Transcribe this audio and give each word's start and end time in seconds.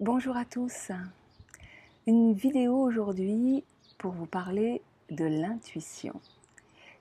Bonjour 0.00 0.34
à 0.34 0.46
tous. 0.46 0.92
Une 2.06 2.32
vidéo 2.32 2.74
aujourd'hui 2.74 3.62
pour 3.98 4.12
vous 4.12 4.24
parler 4.24 4.80
de 5.10 5.26
l'intuition. 5.26 6.18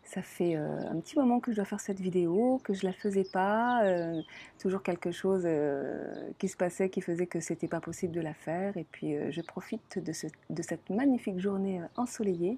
Ça 0.04 0.22
fait 0.22 0.58
euh, 0.58 0.82
un 0.92 1.00
petit 1.00 1.18
moment 1.18 1.40
que 1.40 1.52
je 1.52 1.56
dois 1.56 1.64
faire 1.64 1.80
cette 1.80 2.02
vidéo, 2.02 2.60
que 2.62 2.74
je 2.74 2.86
la 2.86 2.92
faisais 2.92 3.24
pas, 3.24 3.86
euh, 3.86 4.22
toujours 4.60 4.84
quelque 4.84 5.12
chose 5.12 5.44
euh, 5.46 6.30
qui 6.40 6.50
se 6.50 6.58
passait 6.58 6.90
qui 6.90 7.00
faisait 7.00 7.26
que 7.26 7.40
c'était 7.40 7.70
pas 7.70 7.80
possible 7.80 8.14
de 8.14 8.20
la 8.20 8.34
faire. 8.34 8.76
Et 8.76 8.86
puis 8.92 9.16
je 9.32 9.40
profite 9.44 10.04
de, 10.04 10.12
cette 10.12 10.90
magnifique 10.90 11.40
journée 11.40 11.80
ensoleillée 11.96 12.58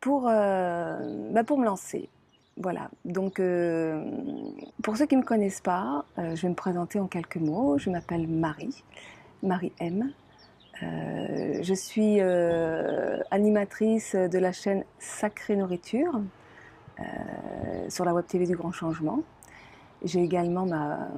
pour, 0.00 0.22
bah, 0.22 1.44
pour 1.46 1.58
me 1.58 1.66
lancer. 1.66 2.08
Voilà, 2.62 2.90
donc 3.06 3.40
pour 4.82 4.96
ceux 4.96 5.06
qui 5.06 5.16
ne 5.16 5.22
me 5.22 5.26
connaissent 5.26 5.62
pas, 5.62 6.04
je 6.18 6.42
vais 6.42 6.48
me 6.50 6.54
présenter 6.54 7.00
en 7.00 7.06
quelques 7.06 7.36
mots. 7.36 7.78
Je 7.78 7.88
m'appelle 7.88 8.28
Marie, 8.28 8.84
Marie 9.42 9.72
M. 9.80 10.12
Euh, 10.82 11.58
je 11.62 11.74
suis 11.74 12.20
euh, 12.20 13.18
animatrice 13.30 14.14
de 14.14 14.38
la 14.38 14.52
chaîne 14.52 14.84
Sacrée 14.98 15.56
Nourriture 15.56 16.20
euh, 16.98 17.04
sur 17.88 18.04
la 18.04 18.14
web 18.14 18.26
TV 18.26 18.46
du 18.46 18.56
Grand 18.56 18.72
Changement. 18.72 19.22
J'ai 20.02 20.22
également 20.22 20.64
ma 20.64 21.08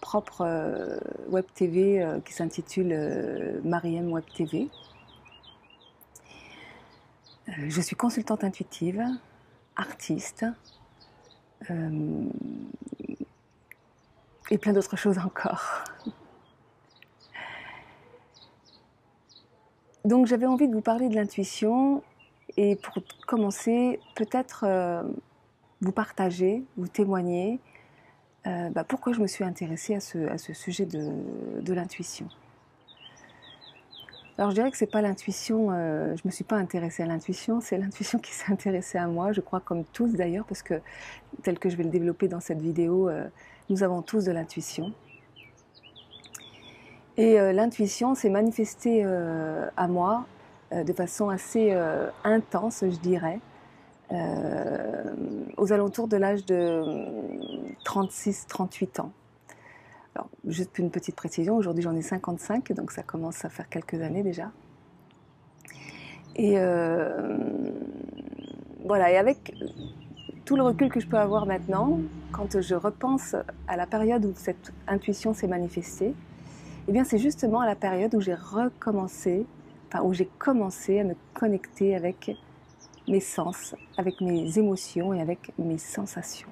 propre 0.00 0.98
web 1.28 1.44
TV 1.54 2.04
qui 2.24 2.32
s'intitule 2.32 3.60
Mariem 3.62 4.10
Web 4.10 4.24
TV. 4.34 4.68
je 7.46 7.80
suis 7.80 7.94
consultante 7.94 8.42
intuitive, 8.42 9.04
artiste 9.76 10.46
et 14.50 14.58
plein 14.58 14.72
d'autres 14.72 14.96
choses 14.96 15.18
encore. 15.18 15.84
Donc 20.04 20.26
j'avais 20.26 20.46
envie 20.46 20.68
de 20.68 20.74
vous 20.74 20.80
parler 20.80 21.08
de 21.08 21.14
l'intuition 21.14 22.02
et 22.56 22.76
pour 22.76 22.94
commencer, 23.26 24.00
peut-être 24.14 24.64
euh, 24.66 25.02
vous 25.80 25.92
partager, 25.92 26.64
vous 26.76 26.88
témoigner 26.88 27.60
euh, 28.46 28.68
bah, 28.70 28.84
pourquoi 28.84 29.12
je 29.12 29.20
me 29.20 29.26
suis 29.26 29.44
intéressée 29.44 29.94
à 29.94 30.00
ce, 30.00 30.52
sujet 30.52 30.86
de, 30.86 31.72
l'intuition. 31.72 32.28
Alors 34.38 34.50
je 34.50 34.54
dirais 34.56 34.70
que 34.70 34.76
c'est 34.76 34.90
pas 34.90 35.02
l'intuition, 35.02 35.68
euh, 35.70 36.16
je 36.16 36.22
me 36.24 36.30
suis 36.30 36.44
pas 36.44 36.56
intéressée 36.56 37.02
à 37.02 37.06
l'intuition, 37.06 37.60
c'est 37.60 37.76
l'intuition 37.76 38.18
qui 38.18 38.32
s'est 38.32 38.50
intéressée 38.52 38.98
à 38.98 39.06
moi, 39.06 39.32
je 39.32 39.40
crois 39.40 39.60
comme 39.60 39.84
tous 39.84 40.14
d'ailleurs, 40.14 40.46
parce 40.46 40.62
que 40.62 40.80
tel 41.42 41.58
que 41.58 41.68
je 41.68 41.76
vais 41.76 41.84
le 41.84 41.90
développer 41.90 42.28
dans 42.28 42.40
cette 42.40 42.60
vidéo, 42.60 43.10
nous 43.68 43.82
avons 43.82 44.02
tous 44.02 44.24
de 44.24 44.32
l'intuition. 44.32 44.92
Et 47.16 47.38
euh, 47.38 47.52
l'intuition 47.52 48.14
s'est 48.14 48.30
manifestée 48.30 49.02
euh, 49.04 49.68
à 49.76 49.86
moi 49.86 50.24
euh, 50.72 50.82
de 50.82 50.92
façon 50.92 51.28
assez 51.28 51.76
intense, 52.24 52.80
je 52.82 52.98
dirais, 52.98 53.38
aux 55.56 55.72
alentours 55.72 56.06
de 56.06 56.18
l'âge 56.18 56.44
de 56.44 56.82
36-38 57.86 59.00
ans. 59.00 59.12
Juste 60.44 60.78
une 60.78 60.90
petite 60.90 61.16
précision, 61.16 61.56
aujourd'hui 61.56 61.82
j'en 61.82 61.94
ai 61.94 62.02
55, 62.02 62.72
donc 62.72 62.90
ça 62.90 63.02
commence 63.02 63.44
à 63.44 63.48
faire 63.48 63.68
quelques 63.68 64.00
années 64.02 64.22
déjà. 64.22 64.50
Et 66.36 66.56
voilà, 68.84 69.12
et 69.12 69.16
avec 69.16 69.54
tout 70.44 70.56
le 70.56 70.62
recul 70.62 70.90
que 70.90 71.00
je 71.00 71.06
peux 71.06 71.18
avoir 71.18 71.46
maintenant, 71.46 72.00
quand 72.32 72.60
je 72.60 72.74
repense 72.74 73.36
à 73.68 73.76
la 73.76 73.86
période 73.86 74.24
où 74.24 74.32
cette 74.34 74.72
intuition 74.88 75.34
s'est 75.34 75.46
manifestée, 75.46 76.14
eh 76.88 76.92
bien, 76.92 77.04
c'est 77.04 77.18
justement 77.18 77.60
à 77.60 77.66
la 77.66 77.76
période 77.76 78.14
où 78.14 78.20
j'ai 78.20 78.34
recommencé, 78.34 79.46
enfin, 79.88 80.02
où 80.02 80.12
j'ai 80.12 80.28
commencé 80.38 80.98
à 80.98 81.04
me 81.04 81.14
connecter 81.32 81.94
avec 81.94 82.36
mes 83.06 83.20
sens, 83.20 83.76
avec 83.96 84.20
mes 84.20 84.58
émotions 84.58 85.14
et 85.14 85.20
avec 85.20 85.52
mes 85.58 85.78
sensations. 85.78 86.48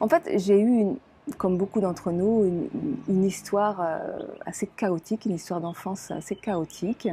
En 0.00 0.08
fait, 0.08 0.30
j'ai 0.38 0.60
eu, 0.60 0.86
comme 1.38 1.56
beaucoup 1.56 1.80
d'entre 1.80 2.12
nous, 2.12 2.68
une, 3.08 3.24
histoire 3.24 3.80
euh, 3.80 4.18
assez 4.44 4.66
chaotique, 4.66 5.24
une 5.24 5.34
histoire 5.34 5.60
d'enfance 5.60 6.10
assez 6.10 6.36
chaotique. 6.36 7.08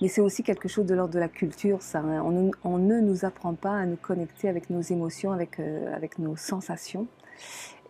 Mais 0.00 0.08
c'est 0.08 0.20
aussi 0.20 0.42
quelque 0.42 0.68
chose 0.68 0.86
de 0.86 0.94
l'ordre 0.94 1.12
de 1.12 1.18
la 1.18 1.28
culture, 1.28 1.82
ça. 1.82 2.02
On, 2.02 2.78
ne 2.78 3.00
nous 3.00 3.24
apprend 3.24 3.54
pas 3.54 3.76
à 3.76 3.86
nous 3.86 3.96
connecter 3.96 4.48
avec 4.48 4.70
nos 4.70 4.80
émotions, 4.80 5.30
avec, 5.30 5.60
euh, 5.60 5.96
nos 6.18 6.36
sensations. 6.36 7.06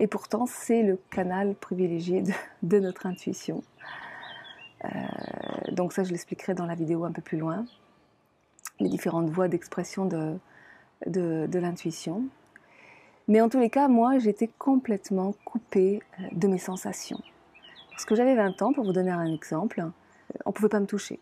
Et 0.01 0.07
pourtant, 0.07 0.47
c'est 0.47 0.83
le 0.83 0.99
canal 1.11 1.55
privilégié 1.55 2.25
de, 2.63 2.79
notre 2.79 3.07
intuition. 3.07 3.63
Euh, 4.85 4.89
donc 5.73 5.93
ça, 5.93 6.03
je 6.03 6.11
l'expliquerai 6.11 6.55
dans 6.55 6.67
la 6.67 6.75
vidéo 6.75 7.05
un 7.05 7.13
peu 7.13 7.23
plus 7.23 7.39
loin. 7.39 7.65
Les 8.81 8.89
différentes 8.89 9.29
voies 9.29 9.49
d'expression 9.49 10.07
de, 10.07 10.37
de, 11.07 11.59
l'intuition. 11.59 12.25
Mais 13.31 13.41
en 13.41 13.49
tous 13.49 13.61
les 13.61 13.71
cas, 13.71 13.89
moi, 13.89 14.19
j'étais 14.19 14.51
complètement 14.59 15.35
coupée 15.47 16.03
euh, 16.19 16.25
de 16.33 16.49
mes 16.49 16.59
sensations. 16.59 17.23
Parce 17.93 18.05
que 18.05 18.15
j'avais 18.15 18.35
20 18.35 18.61
ans, 18.61 18.73
pour 18.75 18.85
vous 18.85 18.93
donner 18.93 19.11
un 19.11 19.33
exemple, 19.33 19.83
on 20.45 20.51
ne 20.51 20.53
pouvait 20.53 20.69
pas 20.69 20.81
me 20.81 20.87
toucher 20.87 21.19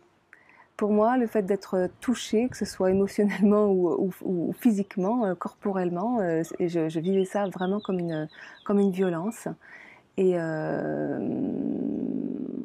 pour 0.78 0.92
moi, 0.92 1.16
le 1.16 1.26
fait 1.26 1.42
d'être 1.42 1.90
touché, 2.00 2.48
que 2.48 2.56
ce 2.56 2.64
soit 2.64 2.90
émotionnellement 2.92 3.66
ou, 3.68 4.54
physiquement, 4.58 5.26
euh, 5.26 5.34
corporellement, 5.34 6.20
euh, 6.20 6.44
je, 6.60 7.00
vivais 7.00 7.24
ça 7.24 7.48
vraiment 7.48 7.80
comme 7.80 7.98
une, 7.98 8.28
comme 8.64 8.78
une 8.78 8.92
violence. 8.92 9.48
Et 10.18 10.32
euh, 10.34 11.18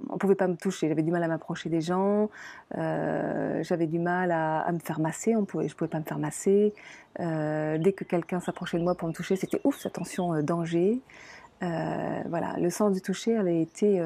on 0.10 0.18
pouvait 0.18 0.36
pas 0.36 0.48
me 0.48 0.56
toucher. 0.56 0.90
J'avais 0.90 1.04
du 1.04 1.12
mal 1.12 1.24
à 1.24 1.30
m'approcher 1.30 1.70
des 1.70 1.80
gens. 1.80 2.30
Euh, 2.78 3.64
j'avais 3.64 3.88
du 3.88 4.00
mal 4.00 4.32
à, 4.32 4.70
me 4.74 4.80
faire 4.80 5.00
masser. 5.00 5.38
On 5.38 5.46
pouvait, 5.46 5.70
je 5.70 5.76
pouvais 5.76 5.90
pas 5.90 6.00
me 6.00 6.04
faire 6.04 6.20
masser. 6.20 6.74
dès 7.18 7.94
que 7.96 8.04
quelqu'un 8.04 8.42
s'approchait 8.42 8.78
de 8.78 8.84
moi 8.84 8.96
pour 8.96 9.08
me 9.08 9.14
toucher, 9.14 9.38
c'était 9.38 9.62
ouf, 9.64 9.86
attention, 9.86 10.42
danger. 10.42 11.00
voilà, 11.62 12.58
le 12.60 12.70
sens 12.70 12.92
du 12.92 13.02
toucher 13.02 13.38
avait 13.38 13.62
été 13.62 14.02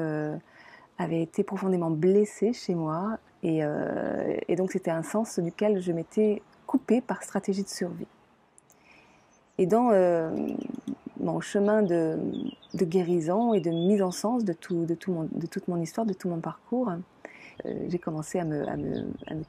avait 0.98 1.22
été 1.22 1.44
profondément 1.44 1.90
blessé 1.90 2.52
chez 2.52 2.74
moi 2.74 3.18
euh, 3.44 4.36
et, 4.48 4.56
donc 4.56 4.72
c'était 4.72 4.90
un 4.90 5.02
sens 5.02 5.38
duquel 5.38 5.80
je 5.80 5.92
m'étais 5.92 6.42
coupée 6.66 7.00
par 7.00 7.22
stratégie 7.22 7.62
de 7.62 7.68
survie. 7.68 8.06
Et 9.58 9.66
dans 9.66 9.90
euh, 9.92 10.30
mon 11.32 11.40
chemin 11.40 11.82
de, 11.82 12.18
guérison 12.74 13.54
et 13.54 13.60
de 13.60 13.70
mise 13.70 14.02
en 14.02 14.10
sens 14.10 14.44
de, 14.44 14.52
toute 14.52 15.68
mon 15.68 15.80
histoire, 15.80 16.06
de 16.06 16.14
tout 16.14 16.28
mon 16.28 16.40
parcours, 16.40 16.90
euh, 17.66 17.86
j'ai 17.88 17.98
commencé 17.98 18.38
à 18.38 18.44
me, 18.44 18.64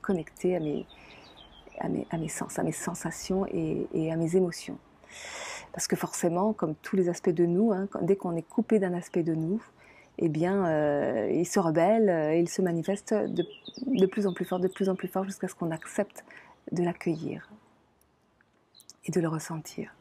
connecter 0.01 0.55
à 0.55 0.59
mes, 1.89 2.27
sens, 2.27 2.59
à 2.59 2.63
mes 2.63 2.71
sensations 2.71 3.45
et, 3.47 4.11
à 4.11 4.15
mes 4.15 4.35
émotions. 4.35 4.77
Parce 5.71 5.87
que 5.87 5.95
forcément, 5.95 6.53
comme 6.53 6.75
tous 6.75 6.95
les 6.95 7.09
aspects 7.09 7.29
de 7.29 7.45
nous, 7.45 7.71
hein, 7.71 7.87
dès 8.01 8.15
qu'on 8.15 8.35
est 8.35 8.47
coupé 8.47 8.79
d'un 8.79 8.93
aspect 8.93 9.23
de 9.23 9.35
nous, 9.35 9.61
eh 10.17 10.27
bien, 10.27 10.65
euh, 10.65 11.31
il 11.31 11.45
se 11.45 11.59
rebelle 11.59 12.09
euh, 12.09 12.35
il 12.35 12.49
se 12.49 12.61
manifeste 12.61 13.13
de, 13.13 14.05
plus 14.05 14.27
en 14.27 14.33
plus 14.33 14.43
fort, 14.43 14.59
de 14.59 14.67
plus 14.67 14.89
en 14.89 14.95
plus 14.95 15.07
fort, 15.07 15.23
jusqu'à 15.23 15.47
ce 15.47 15.55
qu'on 15.55 15.71
accepte 15.71 16.25
de 16.73 16.83
l'accueillir 16.83 17.49
et 19.05 19.11
de 19.11 19.21
le 19.21 19.29
ressentir. 19.29 19.93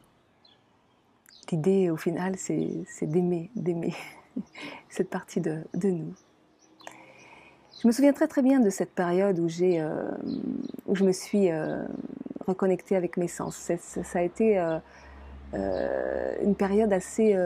L'idée, 1.50 1.90
au 1.90 1.96
final, 1.96 2.34
c'est 2.36 3.06
d'aimer, 3.06 3.50
d'aimer 3.56 3.94
cette 4.88 5.10
partie 5.10 5.40
de, 5.40 5.62
nous. 5.74 6.14
Je 7.80 7.86
me 7.86 7.92
souviens 7.92 8.12
très 8.12 8.26
très 8.26 8.42
bien 8.42 8.60
de 8.60 8.70
cette 8.70 8.90
période 8.90 9.38
où, 9.38 9.48
euh, 9.62 10.10
où 10.86 10.94
je 10.94 11.04
me 11.04 11.12
suis 11.12 11.48
reconnectée 12.46 12.96
avec 12.96 13.16
mes 13.16 13.28
sens. 13.28 13.70
Ça, 13.78 14.18
a 14.18 14.22
été 14.22 14.58
une 15.52 16.54
période 16.56 16.92
assez, 16.92 17.36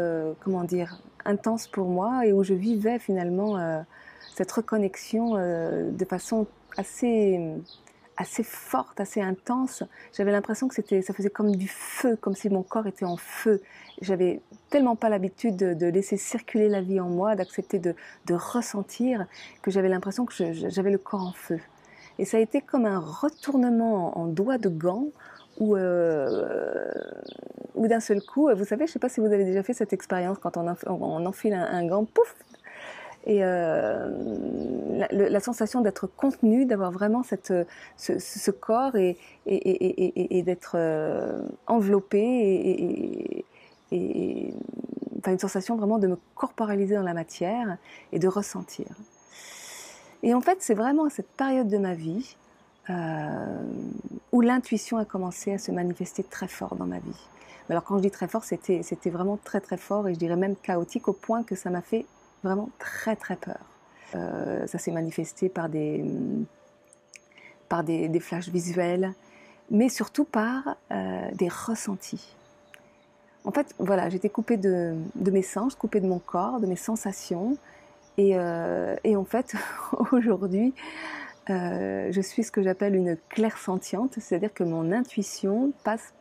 comment 0.40 0.64
dire, 0.64 1.00
intense 1.24 1.66
pour 1.66 1.88
moi 1.88 2.26
et 2.26 2.32
où 2.32 2.42
je 2.42 2.54
vivais 2.54 2.98
finalement 2.98 3.58
euh, 3.58 3.80
cette 4.34 4.50
reconnexion 4.52 5.36
euh, 5.36 5.90
de 5.90 6.04
façon 6.04 6.46
assez 6.76 7.40
assez 8.16 8.42
forte, 8.42 9.00
assez 9.00 9.20
intense. 9.20 9.82
J'avais 10.12 10.32
l'impression 10.32 10.68
que 10.68 10.74
c'était, 10.74 11.02
ça 11.02 11.12
faisait 11.12 11.30
comme 11.30 11.54
du 11.56 11.68
feu, 11.68 12.16
comme 12.16 12.34
si 12.34 12.48
mon 12.50 12.62
corps 12.62 12.86
était 12.86 13.04
en 13.04 13.16
feu. 13.16 13.62
J'avais 14.00 14.40
tellement 14.70 14.96
pas 14.96 15.08
l'habitude 15.08 15.56
de, 15.56 15.86
laisser 15.86 16.16
circuler 16.16 16.68
la 16.68 16.80
vie 16.80 17.00
en 17.00 17.08
moi, 17.08 17.36
d'accepter 17.36 17.78
de, 17.78 17.94
ressentir, 18.30 19.26
que 19.62 19.70
j'avais 19.70 19.88
l'impression 19.88 20.24
que 20.24 20.34
j'avais 20.52 20.90
le 20.90 20.98
corps 20.98 21.26
en 21.26 21.32
feu. 21.32 21.60
Et 22.18 22.24
ça 22.24 22.36
a 22.36 22.40
été 22.40 22.60
comme 22.60 22.86
un 22.86 22.98
retournement 22.98 24.18
en, 24.18 24.26
doigt 24.26 24.58
de 24.58 24.68
gant 24.68 25.06
où, 25.58 25.76
euh, 25.76 26.90
ou 27.74 27.86
d'un 27.86 28.00
seul 28.00 28.22
coup, 28.22 28.48
vous 28.54 28.64
savez, 28.64 28.86
je 28.86 28.90
ne 28.90 28.92
sais 28.94 28.98
pas 28.98 29.08
si 29.08 29.20
vous 29.20 29.26
avez 29.26 29.44
déjà 29.44 29.62
fait 29.62 29.74
cette 29.74 29.92
expérience 29.92 30.38
quand 30.38 30.56
on, 30.56 31.26
enfile 31.26 31.54
un, 31.54 31.86
gant, 31.86 32.04
pouf 32.04 32.34
et 33.24 33.44
euh, 33.44 34.10
la, 35.10 35.40
sensation 35.40 35.80
d'être 35.80 36.06
contenu, 36.06 36.64
d'avoir 36.66 36.90
vraiment 36.90 37.22
cette, 37.22 37.52
ce, 37.96 38.50
corps 38.50 38.96
et, 38.96 39.16
d'être 40.44 40.72
euh, 40.74 41.42
enveloppé 41.66 43.44
et, 43.92 44.54
enfin 45.18 45.32
une 45.32 45.38
sensation 45.38 45.76
vraiment 45.76 45.98
de 45.98 46.08
me 46.08 46.18
corporaliser 46.34 46.96
dans 46.96 47.02
la 47.02 47.14
matière 47.14 47.76
et 48.12 48.18
de 48.18 48.26
ressentir. 48.26 48.86
Et 50.24 50.34
en 50.34 50.40
fait, 50.40 50.58
c'est 50.60 50.74
vraiment 50.74 51.04
à 51.04 51.10
cette 51.10 51.28
période 51.28 51.68
de 51.68 51.78
ma 51.78 51.94
vie 51.94 52.36
euh, 52.90 53.62
où 54.32 54.40
l'intuition 54.40 54.96
a 54.96 55.04
commencé 55.04 55.52
à 55.52 55.58
se 55.58 55.70
manifester 55.70 56.24
très 56.24 56.48
fort 56.48 56.74
dans 56.74 56.86
ma 56.86 56.98
vie. 56.98 57.28
Alors 57.70 57.84
quand 57.84 57.96
je 57.98 58.02
dis 58.02 58.10
très 58.10 58.26
fort, 58.26 58.42
c'était 58.44 58.82
vraiment 59.06 59.38
très 59.42 59.60
très 59.60 59.76
fort 59.76 60.08
et 60.08 60.14
je 60.14 60.18
dirais 60.18 60.36
même 60.36 60.56
chaotique 60.56 61.06
au 61.06 61.12
point 61.12 61.44
que 61.44 61.54
ça 61.54 61.70
m'a 61.70 61.82
fait 61.82 62.06
vraiment 62.42 62.70
très 62.78 63.16
très 63.16 63.36
peur. 63.36 63.60
Euh, 64.14 64.66
ça 64.66 64.78
s'est 64.78 64.90
manifesté 64.90 65.48
par 65.48 65.68
des, 65.68 66.04
par 67.68 67.84
des, 67.84 68.08
des, 68.08 68.20
flashs 68.20 68.48
visuels, 68.48 69.12
mais 69.70 69.88
surtout 69.88 70.24
par 70.24 70.76
euh, 70.90 71.30
des 71.32 71.48
ressentis. 71.48 72.36
En 73.44 73.52
fait, 73.52 73.74
voilà, 73.78 74.08
j'étais 74.08 74.28
coupée 74.28 74.56
de, 74.56 74.94
de, 75.14 75.30
mes 75.30 75.42
sens, 75.42 75.74
coupée 75.74 76.00
de 76.00 76.06
mon 76.06 76.18
corps, 76.18 76.60
de 76.60 76.66
mes 76.66 76.76
sensations. 76.76 77.56
Et, 78.18 78.32
euh, 78.36 78.94
et 79.02 79.16
en 79.16 79.24
fait, 79.24 79.54
aujourd'hui, 80.12 80.74
je 81.48 82.20
suis 82.22 82.44
ce 82.44 82.52
que 82.52 82.62
j'appelle 82.62 82.94
une 82.94 83.16
clairsentiente, 83.28 84.14
c'est-à-dire 84.18 84.54
que 84.54 84.62
mon 84.64 84.92
intuition 84.92 85.72
passe 85.84 86.14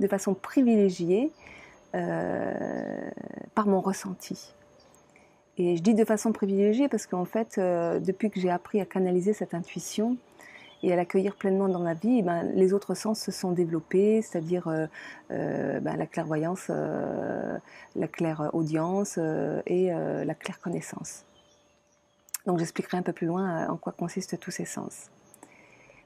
de 0.00 0.06
façon 0.06 0.34
privilégiée 0.34 1.32
par 1.92 3.66
mon 3.66 3.80
ressenti. 3.80 4.54
Et 5.62 5.76
je 5.76 5.82
dis 5.82 5.92
de 5.92 6.06
façon 6.06 6.32
privilégiée 6.32 6.88
parce 6.88 7.06
qu'en 7.06 7.26
fait, 7.26 7.58
euh, 7.58 8.00
depuis 8.00 8.30
que 8.30 8.40
j'ai 8.40 8.48
appris 8.48 8.80
à 8.80 8.86
canaliser 8.86 9.34
cette 9.34 9.52
intuition 9.52 10.16
et 10.82 10.90
à 10.90 10.96
l'accueillir 10.96 11.36
pleinement 11.36 11.68
dans 11.68 11.80
ma 11.80 11.92
vie, 11.92 12.22
ben, 12.22 12.44
les 12.54 12.72
autres 12.72 12.94
sens 12.94 13.20
se 13.20 13.30
sont 13.30 13.52
développés, 13.52 14.22
c'est-à-dire 14.22 14.68
euh, 14.68 15.80
ben, 15.80 15.96
la 15.98 16.06
clairvoyance, 16.06 16.70
la 16.70 18.08
claire 18.08 18.48
audience 18.54 19.18
et 19.66 19.90
la 19.90 20.34
claire 20.34 20.60
connaissance. 20.60 21.26
Donc 22.46 22.58
j'expliquerai 22.58 22.96
un 22.96 23.02
peu 23.02 23.12
plus 23.12 23.26
loin 23.26 23.68
en 23.68 23.76
quoi 23.76 23.92
consistent 23.92 24.40
tous 24.40 24.50
ces 24.50 24.64
sens. 24.64 25.10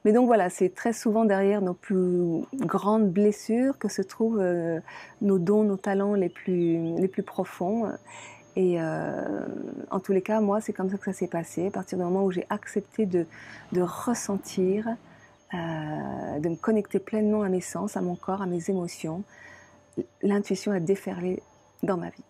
Mais 0.05 0.11
donc 0.13 0.27
voilà, 0.27 0.51
c'est 0.51 0.69
très 0.69 0.93
souvent 0.93 1.25
derrière 1.25 1.61
nos 1.61 1.73
plus 1.73 2.43
grandes 2.53 3.09
blessures 3.09 3.79
que 3.79 3.87
se 3.89 4.03
trouvent 4.03 4.39
euh, 4.39 4.79
nos 5.21 5.39
dons, 5.39 5.63
nos 5.63 5.77
talents 5.77 6.13
les 6.13 6.29
plus, 6.29 6.95
les 6.95 7.07
plus 7.07 7.23
profonds. 7.23 7.91
Et 8.55 8.79
euh, 8.79 9.45
en 9.91 9.99
tous 9.99 10.13
les 10.13 10.21
cas, 10.21 10.39
moi, 10.39 10.61
c'est 10.61 10.73
comme 10.73 10.89
ça 10.89 10.97
que 10.97 11.05
ça 11.05 11.13
s'est 11.13 11.27
passé. 11.27 11.67
À 11.67 11.71
partir 11.71 11.97
du 11.97 12.03
moment 12.03 12.23
où 12.23 12.31
j'ai 12.31 12.45
accepté 12.49 13.05
de, 13.05 13.25
ressentir, 13.81 14.87
euh, 15.53 16.39
de 16.39 16.49
me 16.49 16.55
connecter 16.55 16.99
pleinement 16.99 17.41
à 17.41 17.49
mes 17.49 17.61
sens, 17.61 17.97
à 17.97 18.01
mon 18.01 18.15
corps, 18.15 18.41
à 18.41 18.45
mes 18.45 18.69
émotions, 18.69 19.23
l'intuition 20.21 20.71
a 20.71 20.79
déferlé 20.79 21.41
dans 21.83 21.97
ma 21.97 22.09
vie. 22.09 22.23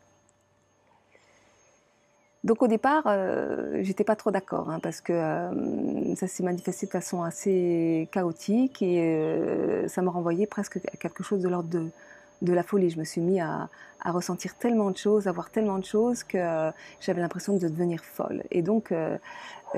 Donc 2.43 2.61
au 2.61 2.67
départ, 2.67 3.03
euh, 3.07 3.79
j'étais 3.81 4.03
pas 4.03 4.15
trop 4.15 4.29
d'accord 4.29 4.69
hein, 4.69 4.79
parce 4.79 5.01
que 5.01 5.13
euh, 5.13 6.15
ça 6.15 6.27
s'est 6.27 6.43
manifesté 6.43 6.85
de 6.85 6.91
façon 6.91 7.23
assez 7.23 8.07
chaotique 8.11 8.83
et 8.83 9.87
ça 9.87 10.03
m'a 10.03 10.11
renvoyé 10.11 10.45
presque 10.45 10.77
à 10.77 10.97
quelque 10.97 11.23
chose 11.23 11.41
de 11.41 11.49
l'ordre 11.49 11.69
de, 11.69 11.89
de 12.41 12.53
la 12.53 12.63
folie. 12.63 12.89
Je 12.89 12.99
me 12.99 13.03
suis 13.03 13.21
mis 13.21 13.39
à, 13.39 13.69
ressentir 14.05 14.55
tellement 14.55 14.91
de 14.91 14.97
choses, 14.97 15.27
à 15.27 15.31
voir 15.31 15.49
tellement 15.49 15.79
de 15.79 15.85
choses 15.85 16.23
que 16.23 16.37
euh, 16.37 16.71
j'avais 17.01 17.21
l'impression 17.21 17.57
de 17.57 17.67
devenir 17.67 18.03
folle. 18.05 18.43
Et 18.51 18.61
donc, 18.61 18.91
euh, 18.91 19.17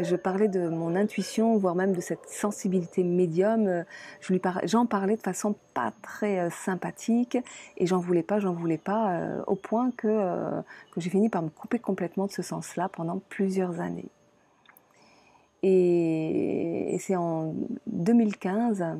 je 0.01 0.17
parlais 0.17 0.49
de 0.49 0.67
mon 0.67 0.97
intuition, 0.97 1.57
voire 1.57 1.75
même 1.75 1.93
de 1.93 2.01
cette 2.01 2.27
sensibilité 2.27 3.03
médium. 3.03 3.67
Euh, 3.67 3.83
je 4.19 4.33
lui 4.33 4.41
j'en 4.65 4.85
parlais 4.85 5.15
de 5.15 5.21
façon 5.21 5.55
pas 5.73 5.93
très 6.01 6.49
sympathique 6.49 7.37
et 7.77 7.85
j'en 7.85 7.99
voulais 7.99 8.23
pas, 8.23 8.39
j'en 8.39 8.53
voulais 8.53 8.77
pas, 8.77 9.17
au 9.47 9.55
point 9.55 9.91
que, 9.95 10.61
que 10.91 10.99
j'ai 10.99 11.09
fini 11.09 11.29
par 11.29 11.41
me 11.41 11.49
couper 11.49 11.79
complètement 11.79 12.25
de 12.25 12.31
ce 12.31 12.41
sens-là 12.41 12.89
pendant 12.89 13.19
plusieurs 13.29 13.79
années. 13.79 14.09
Et, 15.63 16.97
c'est 16.99 17.15
en 17.15 17.53
2015 17.87 18.81
euh, 18.81 18.95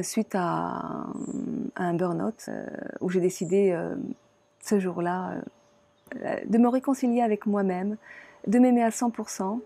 suite 0.00 0.34
à, 0.34 1.04
un 1.76 1.94
burn-out 1.94 2.46
euh, 2.48 2.66
où 3.00 3.10
j'ai 3.10 3.20
décidé 3.20 3.72
euh, 3.72 3.94
ce 4.62 4.80
jour-là 4.80 5.34
de 6.46 6.58
me 6.58 6.68
réconcilier 6.68 7.22
avec 7.22 7.46
moi-même, 7.46 7.96
de 8.46 8.58
m'aimer 8.58 8.82
à 8.82 8.90
100% 8.90 9.60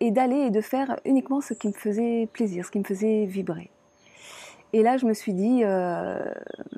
et 0.00 0.10
d'aller 0.10 0.36
et 0.36 0.50
de 0.50 0.60
faire 0.60 0.98
uniquement 1.04 1.40
ce 1.40 1.54
qui 1.54 1.68
me 1.68 1.72
faisait 1.72 2.28
plaisir, 2.32 2.66
ce 2.66 2.70
qui 2.70 2.78
me 2.78 2.84
faisait 2.84 3.24
vibrer. 3.26 3.70
Et 4.72 4.82
là, 4.82 4.96
je 4.96 5.06
me 5.06 5.12
suis 5.12 5.34
dit, 5.34 5.60
euh, 5.64 6.18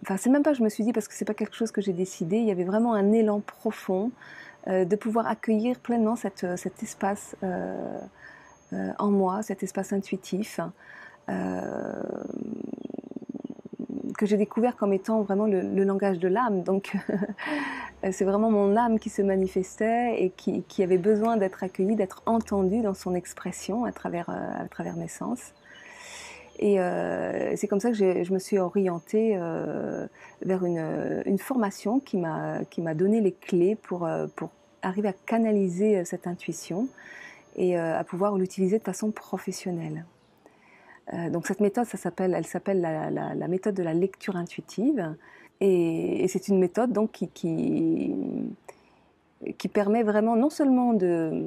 enfin, 0.03 0.17
c'est 0.17 0.31
même 0.31 0.43
pas 0.43 0.53
je 0.53 0.63
me 0.63 0.69
suis 0.69 0.85
dit 0.85 0.93
parce 0.93 1.07
que 1.07 1.15
c'est 1.15 1.25
pas 1.25 1.35
quelque 1.35 1.55
chose 1.55 1.71
que 1.71 1.81
j'ai 1.81 1.93
décidé. 1.93 2.39
Il 2.39 2.45
y 2.45 2.51
avait 2.51 2.65
vraiment 2.65 2.95
un 2.95 3.13
élan 3.13 3.41
profond 3.41 4.11
euh, 4.67 4.85
de 4.85 4.97
pouvoir 4.97 5.27
accueillir 5.27 5.79
pleinement 5.79 6.17
cet 6.17 6.45
espace 6.83 7.37
euh, 8.75 8.93
en 8.99 9.11
moi, 9.11 9.43
cet 9.43 9.63
espace 9.63 9.93
intuitif, 9.93 10.59
euh, 11.29 12.03
que 14.17 14.27
j'ai 14.27 14.37
découvert 14.37 14.77
comme 14.77 14.93
étant 14.93 15.23
vraiment 15.23 15.47
le, 15.47 15.61
le 15.61 15.85
langage 15.85 16.19
de 16.19 16.29
l'âme. 16.29 16.63
Donc, 16.63 16.97
c'est 18.13 18.25
vraiment 18.25 18.51
mon 18.51 18.77
âme 18.77 18.99
qui 18.99 19.11
se 19.11 19.23
manifestait 19.23 20.23
et 20.23 20.31
qui, 20.31 20.63
qui 20.63 20.83
avait 20.83 20.99
besoin 20.99 21.37
d'être 21.37 21.63
accueillie, 21.63 21.97
d'être 21.97 22.23
entendue 22.27 22.83
dans 22.83 22.95
son 22.95 23.15
expression 23.15 23.85
à 23.85 23.93
travers, 23.93 24.29
euh, 24.29 24.65
à 24.65 24.69
travers 24.69 24.97
mes 24.97 25.09
sens. 25.09 25.53
Et 26.59 26.81
euh, 26.81 27.57
c'est 27.57 27.67
comme 27.67 27.81
ça 27.81 27.91
que 27.91 27.97
je 27.97 28.33
me 28.33 28.39
suis 28.39 28.59
orientée 28.59 29.37
euh, 29.37 30.07
vers 30.43 30.65
une, 30.65 31.23
une, 31.27 31.39
formation 31.39 31.99
qui 31.99 32.17
m'a 32.17 32.95
donné 32.95 33.21
les 33.21 33.33
clés 33.33 33.75
pour 33.75 34.09
pour 34.37 34.51
arriver 34.83 35.09
à 35.09 35.13
canaliser 35.13 36.05
cette 36.05 36.29
intuition 36.29 36.87
et 37.57 37.77
à 37.77 38.05
pouvoir 38.05 38.37
l'utiliser 38.37 38.79
de 38.79 38.85
façon 38.85 39.11
professionnelle. 39.11 40.05
Euh, 41.13 41.31
donc 41.31 41.47
cette 41.47 41.61
méthode, 41.61 41.85
ça 41.85 41.99
s'appelle, 41.99 42.35
elle 42.35 42.47
s'appelle 42.47 42.81
la, 42.81 43.49
méthode 43.49 43.75
de 43.75 43.83
la 43.83 43.95
lecture 43.95 44.37
intuitive, 44.37 45.15
et, 45.61 46.27
c'est 46.29 46.49
une 46.49 46.59
méthode 46.59 46.93
donc 46.93 47.11
qui, 47.13 47.29
qui, 49.59 49.69
permet 49.69 50.03
vraiment 50.03 50.37
non 50.37 50.51
seulement 50.51 50.95
de, 50.95 51.45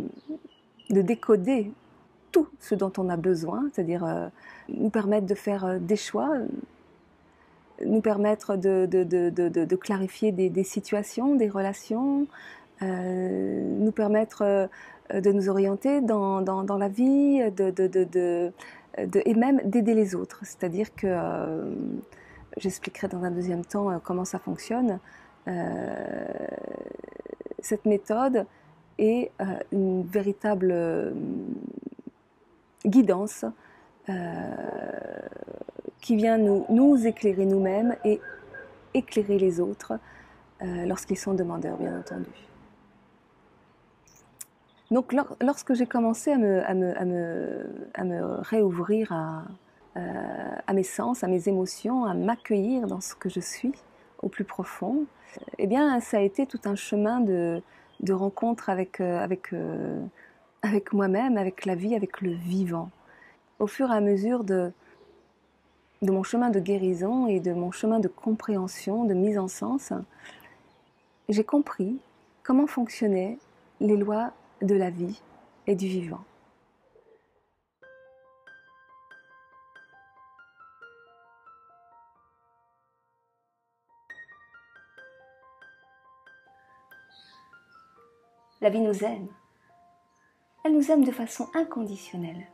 de 0.89 1.01
décoder 1.01 1.71
tout 2.31 2.47
ce 2.59 2.75
dont 2.75 2.91
on 2.97 3.09
a 3.09 3.17
besoin, 3.17 3.67
c'est-à-dire 3.73 4.05
euh, 4.05 4.27
nous 4.69 4.89
permettre 4.89 5.25
de 5.25 5.35
faire 5.35 5.65
euh, 5.65 5.79
des 5.79 5.95
choix, 5.95 6.29
nous 7.85 8.01
permettre 8.01 8.55
de, 8.55 8.85
de, 8.85 9.03
de, 9.03 9.75
clarifier 9.75 10.31
des, 10.31 10.63
situations, 10.63 11.35
des 11.35 11.47
relations, 11.47 12.25
nous 12.81 13.91
permettre 13.91 14.67
de 15.13 15.31
nous 15.31 15.47
orienter 15.47 16.01
dans, 16.01 16.41
dans, 16.41 16.63
dans 16.63 16.79
la 16.79 16.87
vie, 16.87 17.39
de, 17.51 18.51
et 18.97 19.33
même 19.33 19.61
d'aider 19.63 19.93
les 19.93 20.15
autres. 20.15 20.39
C'est-à-dire 20.43 20.93
que 20.95 21.07
euh, 21.07 21.71
j'expliquerai 22.57 23.07
dans 23.07 23.23
un 23.23 23.31
deuxième 23.31 23.65
temps 23.65 23.91
euh, 23.91 23.97
comment 24.03 24.25
ça 24.25 24.39
fonctionne. 24.39 24.99
Euh, 25.47 26.25
cette 27.59 27.85
méthode 27.85 28.45
est 28.97 29.31
une 29.71 30.03
véritable 30.03 31.13
guidance 32.83 33.45
qui 36.01 36.15
vient 36.15 36.37
nous 36.37 37.05
éclairer 37.05 37.45
nous-mêmes 37.45 37.95
et 38.05 38.19
éclairer 38.95 39.37
les 39.37 39.59
autres 39.59 39.99
lorsqu'ils 40.61 41.17
sont 41.17 41.35
demandeurs, 41.35 41.77
bien 41.77 41.99
entendu. 41.99 42.25
Donc 44.89 45.13
lorsque 45.41 45.73
j'ai 45.73 45.85
commencé 45.85 46.31
à 46.31 46.37
me, 46.37 47.61
réouvrir 48.41 49.11
à, 49.11 49.43
euh, 49.97 50.55
à, 50.65 50.73
mes 50.73 50.83
sens, 50.83 51.23
à 51.23 51.27
mes 51.27 51.49
émotions, 51.49 52.05
à 52.05 52.13
m'accueillir 52.13 52.87
dans 52.87 53.01
ce 53.01 53.13
que 53.13 53.29
je 53.29 53.41
suis 53.41 53.73
au 54.21 54.29
plus 54.29 54.45
profond, 54.45 55.05
eh 55.57 55.67
bien 55.67 55.99
ça 55.99 56.17
a 56.17 56.21
été 56.21 56.45
tout 56.45 56.61
un 56.65 56.75
chemin 56.75 57.19
de, 57.19 57.61
de 57.99 58.13
rencontre 58.13 58.69
avec, 58.69 59.01
euh, 59.01 59.27
euh, 59.53 60.79
moi-même, 60.93 61.37
avec 61.37 61.65
la 61.65 61.75
vie, 61.75 61.93
avec 61.93 62.21
le 62.21 62.31
vivant. 62.31 62.89
Au 63.59 63.67
fur 63.67 63.91
et 63.91 63.95
à 63.95 64.01
mesure 64.01 64.45
de 64.45 64.71
mon 66.01 66.23
chemin 66.23 66.49
de 66.49 66.61
guérison 66.61 67.27
et 67.27 67.41
de 67.41 67.51
mon 67.51 67.71
chemin 67.71 67.99
de 67.99 68.07
compréhension, 68.07 69.03
de 69.03 69.13
mise 69.13 69.37
en 69.37 69.49
sens, 69.49 69.91
j'ai 71.27 71.43
compris 71.43 71.99
comment 72.43 72.67
fonctionnaient 72.67 73.37
les 73.81 73.97
lois 73.97 74.31
de 74.61 74.75
la 74.75 74.89
vie 74.89 75.21
et 75.67 75.75
du 75.75 75.87
vivant. 75.87 76.23
La 88.59 88.69
vie 88.69 88.79
nous 88.79 89.03
aime. 89.03 89.27
Elle 90.65 90.73
nous 90.73 90.91
aime 90.91 91.03
de 91.03 91.11
façon 91.11 91.47
inconditionnelle 91.53 92.47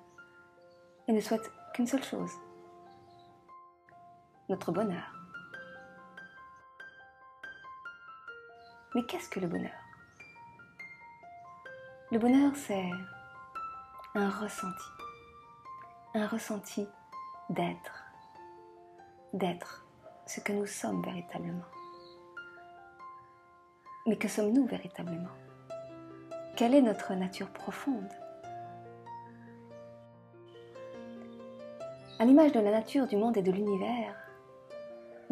et 1.07 1.13
ne 1.13 1.21
souhaite 1.21 1.49
qu'une 1.73 1.87
seule 1.87 2.03
chose, 2.03 2.31
notre 4.49 4.71
bonheur. 4.71 5.11
Mais 8.93 9.03
qu'est-ce 9.05 9.29
que 9.29 9.39
le 9.39 9.47
bonheur? 9.47 9.82
Le 12.13 12.19
bonheur, 12.19 12.51
c'est 12.55 12.91
un 14.13 14.29
ressenti. 14.29 14.85
Un 16.13 16.27
ressenti 16.27 16.87
d'être. 17.49 18.05
D'être 19.33 19.87
ce 20.27 20.39
que 20.39 20.53
nous 20.53 20.67
sommes 20.67 21.01
véritablement. 21.01 21.65
Mais 24.05 24.15
que 24.15 24.27
sommes-nous 24.27 24.67
véritablement? 24.67 25.31
Quelle 26.55 26.75
est 26.75 26.83
notre 26.83 27.15
nature 27.15 27.49
profonde? 27.49 28.13
À 32.19 32.25
l'image 32.25 32.51
de 32.51 32.59
la 32.59 32.69
nature, 32.69 33.07
du 33.07 33.17
monde 33.17 33.37
et 33.37 33.41
de 33.41 33.51
l'univers, 33.51 34.15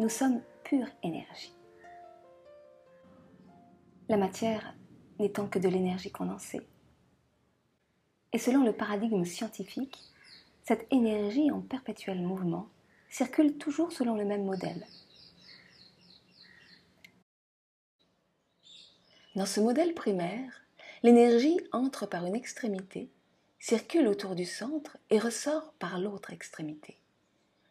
nous 0.00 0.08
sommes 0.08 0.42
pure 0.64 0.88
énergie. 1.04 1.56
La 4.08 4.16
matière 4.16 4.74
n'étant 5.20 5.46
que 5.46 5.60
de 5.60 5.68
l'énergie 5.68 6.10
condensée. 6.10 6.71
Et 8.32 8.38
selon 8.38 8.64
le 8.64 8.72
paradigme 8.72 9.24
scientifique, 9.24 9.98
cette 10.64 10.86
énergie 10.90 11.50
en 11.50 11.60
perpétuel 11.60 12.20
mouvement 12.20 12.68
circule 13.10 13.58
toujours 13.58 13.92
selon 13.92 14.14
le 14.16 14.24
même 14.24 14.44
modèle. 14.44 14.86
Dans 19.34 19.46
ce 19.46 19.60
modèle 19.60 19.94
primaire, 19.94 20.62
l'énergie 21.02 21.58
entre 21.72 22.06
par 22.06 22.26
une 22.26 22.34
extrémité, 22.34 23.10
circule 23.58 24.08
autour 24.08 24.34
du 24.34 24.44
centre 24.44 24.98
et 25.10 25.18
ressort 25.18 25.72
par 25.78 25.98
l'autre 25.98 26.32
extrémité, 26.32 26.98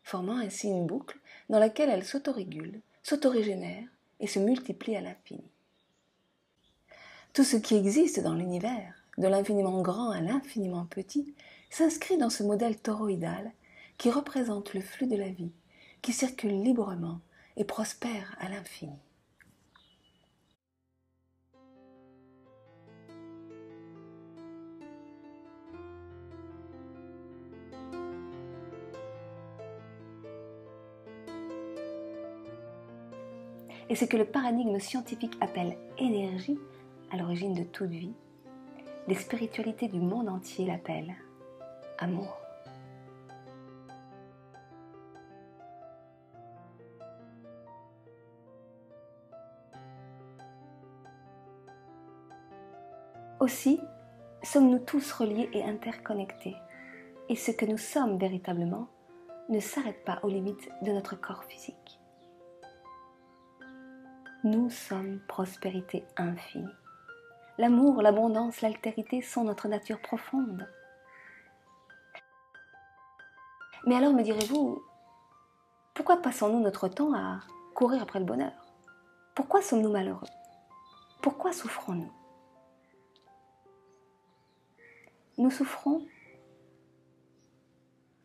formant 0.04 0.38
ainsi 0.38 0.68
une 0.68 0.86
boucle 0.86 1.20
dans 1.50 1.60
laquelle 1.60 1.90
elle 1.90 2.06
s'autorégule, 2.06 2.82
s'autorégénère 3.04 3.88
et 4.20 4.28
se 4.28 4.40
multiplie 4.40 4.96
à 4.96 5.02
l'infini. 5.02 5.44
Tout 7.34 7.44
ce 7.44 7.58
qui 7.58 7.76
existe 7.76 8.22
dans 8.22 8.34
l'univers, 8.36 9.01
de 9.18 9.28
l'infiniment 9.28 9.82
grand 9.82 10.12
à 10.12 10.22
l'infiniment 10.22 10.86
petit, 10.86 11.34
s'inscrit 11.70 12.18
dans 12.18 12.30
ce 12.30 12.44
modèle 12.44 12.80
toroïdal 12.80 13.52
qui 13.98 14.10
représente 14.10 14.74
le 14.74 14.82
flux 14.82 15.08
de 15.08 15.16
la 15.16 15.30
vie, 15.30 15.52
qui 16.02 16.14
circule 16.14 16.64
librement 16.64 17.20
et 17.58 17.64
prospère 17.64 18.36
à 18.40 18.50
l'infini. 18.50 18.98
Et 33.92 33.96
ce 33.96 34.06
que 34.06 34.16
le 34.16 34.24
paradigme 34.24 34.80
scientifique 34.80 35.36
appelle 35.42 35.78
énergie, 35.98 36.58
à 37.12 37.18
l'origine 37.18 37.54
de 37.54 37.64
toute 37.64 37.90
vie, 37.90 38.14
les 39.08 39.16
spiritualités 39.16 39.88
du 39.88 40.00
monde 40.00 40.30
entier 40.30 40.66
l'appellent 40.66 41.16
amour. 41.98 42.38
Aussi, 53.40 53.82
sommes-nous 54.44 54.80
tous 54.80 55.12
reliés 55.14 55.50
et 55.54 55.64
interconnectés, 55.64 56.56
et 57.28 57.36
ce 57.36 57.50
que 57.50 57.66
nous 57.66 57.78
sommes 57.78 58.20
véritablement 58.20 58.88
ne 59.50 59.60
s'arrête 59.60 60.06
pas 60.06 60.20
aux 60.22 60.30
limites 60.30 60.70
de 60.84 60.92
notre 60.92 61.20
corps 61.20 61.44
physique. 61.46 62.00
Nous 64.44 64.70
sommes 64.70 65.20
prospérité 65.28 66.04
infinie. 66.18 66.81
L'amour, 67.58 68.02
l'abondance, 68.02 68.62
l'altérité 68.62 69.22
sont 69.22 69.44
notre 69.44 69.68
nature 69.68 70.02
profonde. 70.02 70.68
Mais 73.86 73.96
alors 73.96 74.14
me 74.14 74.24
direz-vous, 74.24 74.84
pourquoi 75.94 76.18
passons-nous 76.18 76.60
notre 76.60 76.88
temps 76.88 77.14
à 77.14 77.42
courir 77.76 78.02
après 78.02 78.20
le 78.20 78.26
bonheur? 78.26 78.54
Pourquoi 79.36 79.62
sommes-nous 79.62 79.92
malheureux? 79.92 80.28
Pourquoi 81.22 81.52
souffrons-nous? 81.52 82.12
Nous 85.38 85.52
souffrons 85.52 86.06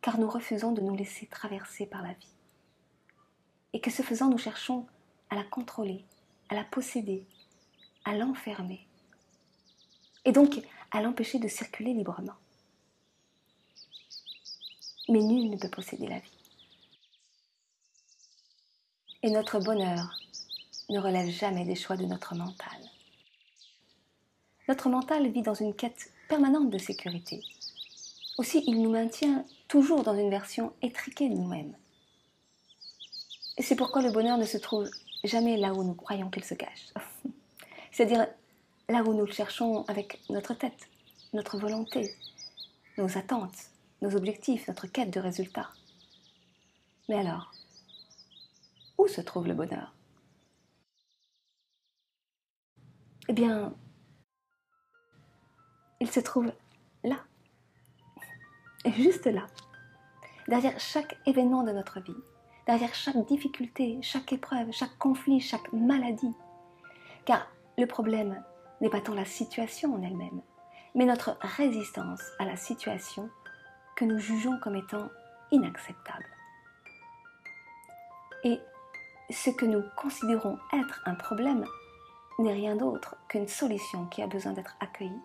car 0.01 0.17
nous 0.19 0.29
refusons 0.29 0.71
de 0.71 0.79
nous 0.81 0.95
laisser 0.95 1.27
traverser 1.27 1.85
par 1.85 2.01
la 2.01 2.13
vie. 2.13 2.33
Et 3.73 3.81
que 3.81 3.91
ce 3.91 4.03
faisant, 4.03 4.29
nous 4.29 4.37
cherchons 4.37 4.87
à 5.29 5.35
la 5.35 5.43
contrôler, 5.43 6.05
à 6.47 6.55
la 6.55 6.63
posséder, 6.63 7.27
à 8.05 8.15
l'enfermer, 8.15 8.86
et 10.27 10.33
donc 10.33 10.61
à 10.91 11.01
l'empêcher 11.01 11.39
de 11.39 11.47
circuler 11.47 11.93
librement. 11.93 12.35
Mais 15.07 15.21
nul 15.21 15.49
ne 15.49 15.57
peut 15.57 15.69
posséder 15.69 16.05
la 16.05 16.19
vie. 16.19 16.37
Et 19.23 19.31
notre 19.31 19.59
bonheur 19.59 20.19
ne 20.89 20.99
relève 20.99 21.29
jamais 21.29 21.63
des 21.63 21.75
choix 21.75 21.95
de 21.95 22.05
notre 22.05 22.35
mental. 22.35 22.77
Notre 24.67 24.89
mental 24.89 25.31
vit 25.31 25.41
dans 25.41 25.53
une 25.53 25.73
quête 25.73 26.11
permanente 26.27 26.69
de 26.69 26.77
sécurité. 26.77 27.41
Aussi, 28.37 28.65
il 28.67 28.81
nous 28.81 28.91
maintient 28.91 29.45
toujours 29.69 30.03
dans 30.03 30.15
une 30.15 30.29
version 30.29 30.73
étriquée 30.81 31.29
de 31.29 31.35
nous-mêmes. 31.35 31.75
C'est 33.59 33.77
pourquoi 33.77 34.01
le 34.01 34.11
bonheur 34.11 34.37
ne 34.37 34.45
se 34.45 34.57
trouve 34.57 34.89
jamais 35.23 35.55
là 35.55 35.73
où 35.73 35.85
nous 35.85 35.95
croyons 35.95 36.29
qu'il 36.29 36.43
se 36.43 36.53
cache. 36.53 36.93
C'est-à-dire 37.91 38.27
là 38.89 39.03
où 39.03 39.13
nous 39.13 39.25
le 39.25 39.31
cherchons 39.31 39.83
avec 39.87 40.21
notre 40.29 40.53
tête, 40.53 40.89
notre 41.33 41.57
volonté, 41.57 42.15
nos 42.97 43.17
attentes, 43.17 43.71
nos 44.01 44.15
objectifs, 44.15 44.67
notre 44.67 44.87
quête 44.87 45.09
de 45.09 45.19
résultats. 45.19 45.69
Mais 47.09 47.19
alors, 47.19 47.51
où 48.97 49.07
se 49.07 49.21
trouve 49.21 49.47
le 49.47 49.53
bonheur? 49.53 49.93
Eh 53.29 53.33
bien, 53.33 53.73
il 55.99 56.09
se 56.09 56.21
trouve 56.21 56.51
là, 57.03 57.17
et 58.85 58.91
juste 58.93 59.25
là, 59.25 59.47
derrière 60.47 60.79
chaque 60.79 61.17
événement 61.25 61.63
de 61.63 61.71
notre 61.71 61.99
vie, 61.99 62.15
derrière 62.67 62.93
chaque 62.95 63.25
difficulté, 63.27 63.99
chaque 64.01 64.31
épreuve, 64.31 64.71
chaque 64.71 64.97
conflit, 64.97 65.41
chaque 65.41 65.73
maladie. 65.73 66.33
Car 67.25 67.47
le 67.77 67.85
problème 67.85 68.41
n'est 68.81 68.89
pas 68.89 69.01
tant 69.01 69.13
la 69.13 69.25
situation 69.25 69.93
en 69.95 70.01
elle-même, 70.01 70.41
mais 70.95 71.05
notre 71.05 71.37
résistance 71.41 72.21
à 72.39 72.45
la 72.45 72.55
situation 72.55 73.29
que 73.95 74.05
nous 74.05 74.19
jugeons 74.19 74.59
comme 74.59 74.75
étant 74.75 75.09
inacceptable. 75.51 76.25
Et 78.43 78.59
ce 79.29 79.49
que 79.49 79.65
nous 79.65 79.83
considérons 79.95 80.57
être 80.73 81.01
un 81.05 81.15
problème 81.15 81.65
n'est 82.39 82.53
rien 82.53 82.75
d'autre 82.75 83.15
qu'une 83.27 83.47
solution 83.47 84.05
qui 84.05 84.21
a 84.21 84.27
besoin 84.27 84.53
d'être 84.53 84.77
accueillie. 84.79 85.21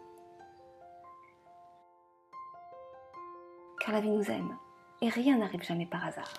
Car 3.80 3.94
la 3.94 4.00
vie 4.00 4.10
nous 4.10 4.30
aime 4.30 4.56
et 5.02 5.08
rien 5.08 5.38
n'arrive 5.38 5.62
jamais 5.62 5.86
par 5.86 6.06
hasard. 6.06 6.32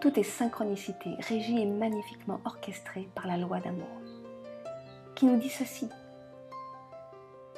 Tout 0.00 0.18
est 0.18 0.22
synchronicité, 0.22 1.14
régie 1.18 1.60
et 1.60 1.66
magnifiquement 1.66 2.40
orchestré 2.44 3.08
par 3.14 3.26
la 3.26 3.36
loi 3.36 3.60
d'amour, 3.60 4.00
qui 5.16 5.24
nous 5.24 5.38
dit 5.38 5.48
ceci. 5.48 5.88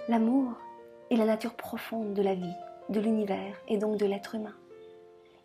L'amour 0.08 0.52
est 1.10 1.16
la 1.16 1.26
nature 1.26 1.54
profonde 1.54 2.14
de 2.14 2.22
la 2.22 2.34
vie, 2.34 2.54
de 2.88 3.00
l'univers 3.00 3.56
et 3.66 3.76
donc 3.76 3.98
de 3.98 4.06
l'être 4.06 4.36
humain. 4.36 4.54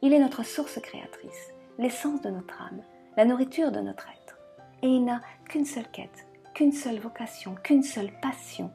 Il 0.01 0.13
est 0.13 0.19
notre 0.19 0.43
source 0.43 0.79
créatrice, 0.79 1.51
l'essence 1.79 2.21
de 2.21 2.29
notre 2.29 2.61
âme, 2.61 2.83
la 3.17 3.25
nourriture 3.25 3.71
de 3.71 3.79
notre 3.79 4.07
être. 4.09 4.37
Et 4.83 4.87
il 4.87 5.03
n'a 5.03 5.21
qu'une 5.49 5.65
seule 5.65 5.89
quête, 5.91 6.27
qu'une 6.53 6.71
seule 6.71 6.99
vocation, 6.99 7.55
qu'une 7.63 7.83
seule 7.83 8.11
passion, 8.21 8.71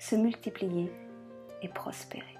se 0.00 0.16
multiplier 0.16 0.92
et 1.62 1.68
prospérer. 1.68 2.36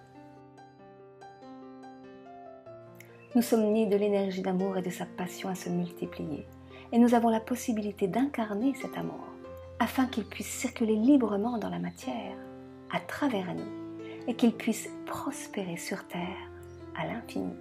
Nous 3.37 3.43
sommes 3.43 3.73
nés 3.73 3.87
de 3.87 3.97
l'énergie 3.97 4.43
d'amour 4.43 4.77
et 4.77 4.83
de 4.83 4.91
sa 4.91 5.07
passion 5.07 5.49
à 5.49 5.55
se 5.55 5.69
multiplier. 5.69 6.49
Et 6.91 6.99
nous 6.99 7.15
avons 7.15 7.29
la 7.29 7.39
possibilité 7.39 8.09
d'incarner 8.09 8.75
cet 8.75 8.99
amour 8.99 9.30
afin 9.81 10.07
qu'il 10.07 10.25
puisse 10.25 10.47
circuler 10.47 10.95
librement 10.95 11.59
dans 11.59 11.71
la 11.71 11.81
matière, 11.81 12.37
à 12.93 13.01
travers 13.01 13.53
nous, 13.55 13.99
et 14.29 14.35
qu'il 14.35 14.55
puisse 14.55 14.89
prospérer 15.07 15.77
sur 15.77 16.07
Terre 16.07 16.51
à 16.97 17.07
l'infini. 17.07 17.55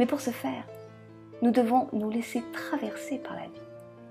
Mais 0.00 0.06
pour 0.06 0.20
ce 0.20 0.30
faire, 0.30 0.64
nous 1.42 1.52
devons 1.52 1.86
nous 1.92 2.10
laisser 2.10 2.42
traverser 2.52 3.18
par 3.18 3.36
la 3.36 3.44
vie, 3.44 3.60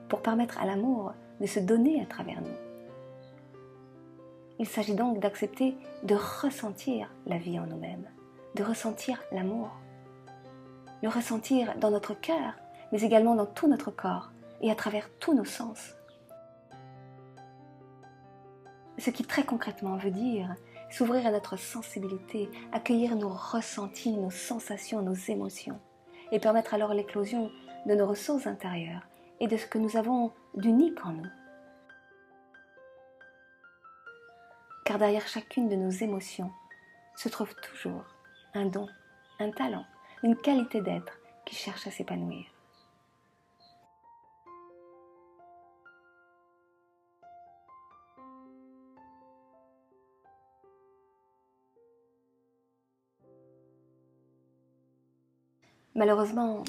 pour 0.07 0.21
permettre 0.21 0.57
à 0.61 0.65
l'amour 0.65 1.11
de 1.41 1.45
se 1.45 1.59
donner 1.59 2.01
à 2.01 2.05
travers 2.05 2.39
nous. 2.39 2.47
Il 4.59 4.67
s'agit 4.67 4.95
donc 4.95 5.19
d'accepter 5.19 5.75
de 6.03 6.15
ressentir 6.15 7.11
la 7.25 7.37
vie 7.37 7.59
en 7.59 7.67
nous-mêmes 7.67 8.07
de 8.55 8.63
ressentir 8.63 9.21
l'amour. 9.31 9.69
Le 11.01 11.09
ressentir 11.09 11.77
dans 11.77 11.91
notre 11.91 12.13
cœur, 12.13 12.53
mais 12.91 13.01
également 13.01 13.35
dans 13.35 13.45
tout 13.45 13.67
notre 13.67 13.91
corps, 13.91 14.31
et 14.61 14.71
à 14.71 14.75
travers 14.75 15.09
tous 15.19 15.33
nos 15.33 15.45
sens. 15.45 15.95
Ce 18.99 19.11
qui 19.11 19.23
très 19.23 19.43
concrètement 19.43 19.95
veut 19.95 20.11
dire 20.11 20.55
s'ouvrir 20.89 21.25
à 21.25 21.31
notre 21.31 21.57
sensibilité, 21.57 22.49
accueillir 22.73 23.15
nos 23.15 23.29
ressentis, 23.29 24.17
nos 24.17 24.31
sensations, 24.31 25.01
nos 25.01 25.13
émotions, 25.13 25.79
et 26.31 26.39
permettre 26.39 26.73
alors 26.73 26.93
l'éclosion 26.93 27.49
de 27.85 27.95
nos 27.95 28.07
ressources 28.07 28.47
intérieures 28.47 29.07
et 29.39 29.47
de 29.47 29.55
ce 29.55 29.67
que 29.67 29.77
nous 29.77 29.95
avons 29.95 30.33
d'unique 30.55 31.05
en 31.05 31.13
nous. 31.13 31.29
Car 34.83 34.97
derrière 34.97 35.27
chacune 35.27 35.69
de 35.69 35.75
nos 35.75 35.91
émotions 35.91 36.51
se 37.15 37.29
trouve 37.29 37.53
toujours 37.55 38.03
un 38.53 38.65
don, 38.65 38.87
un 39.39 39.51
talent, 39.51 39.85
une 40.23 40.35
qualité 40.35 40.81
d'être 40.81 41.19
qui 41.45 41.55
cherche 41.55 41.87
à 41.87 41.91
s'épanouir. 41.91 42.45
Malheureusement, 55.99 56.63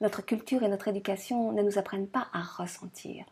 notre 0.00 0.24
culture 0.24 0.62
et 0.62 0.68
notre 0.68 0.86
éducation 0.86 1.50
ne 1.50 1.60
nous 1.60 1.76
apprennent 1.76 2.06
pas 2.06 2.28
à 2.32 2.40
ressentir. 2.40 3.26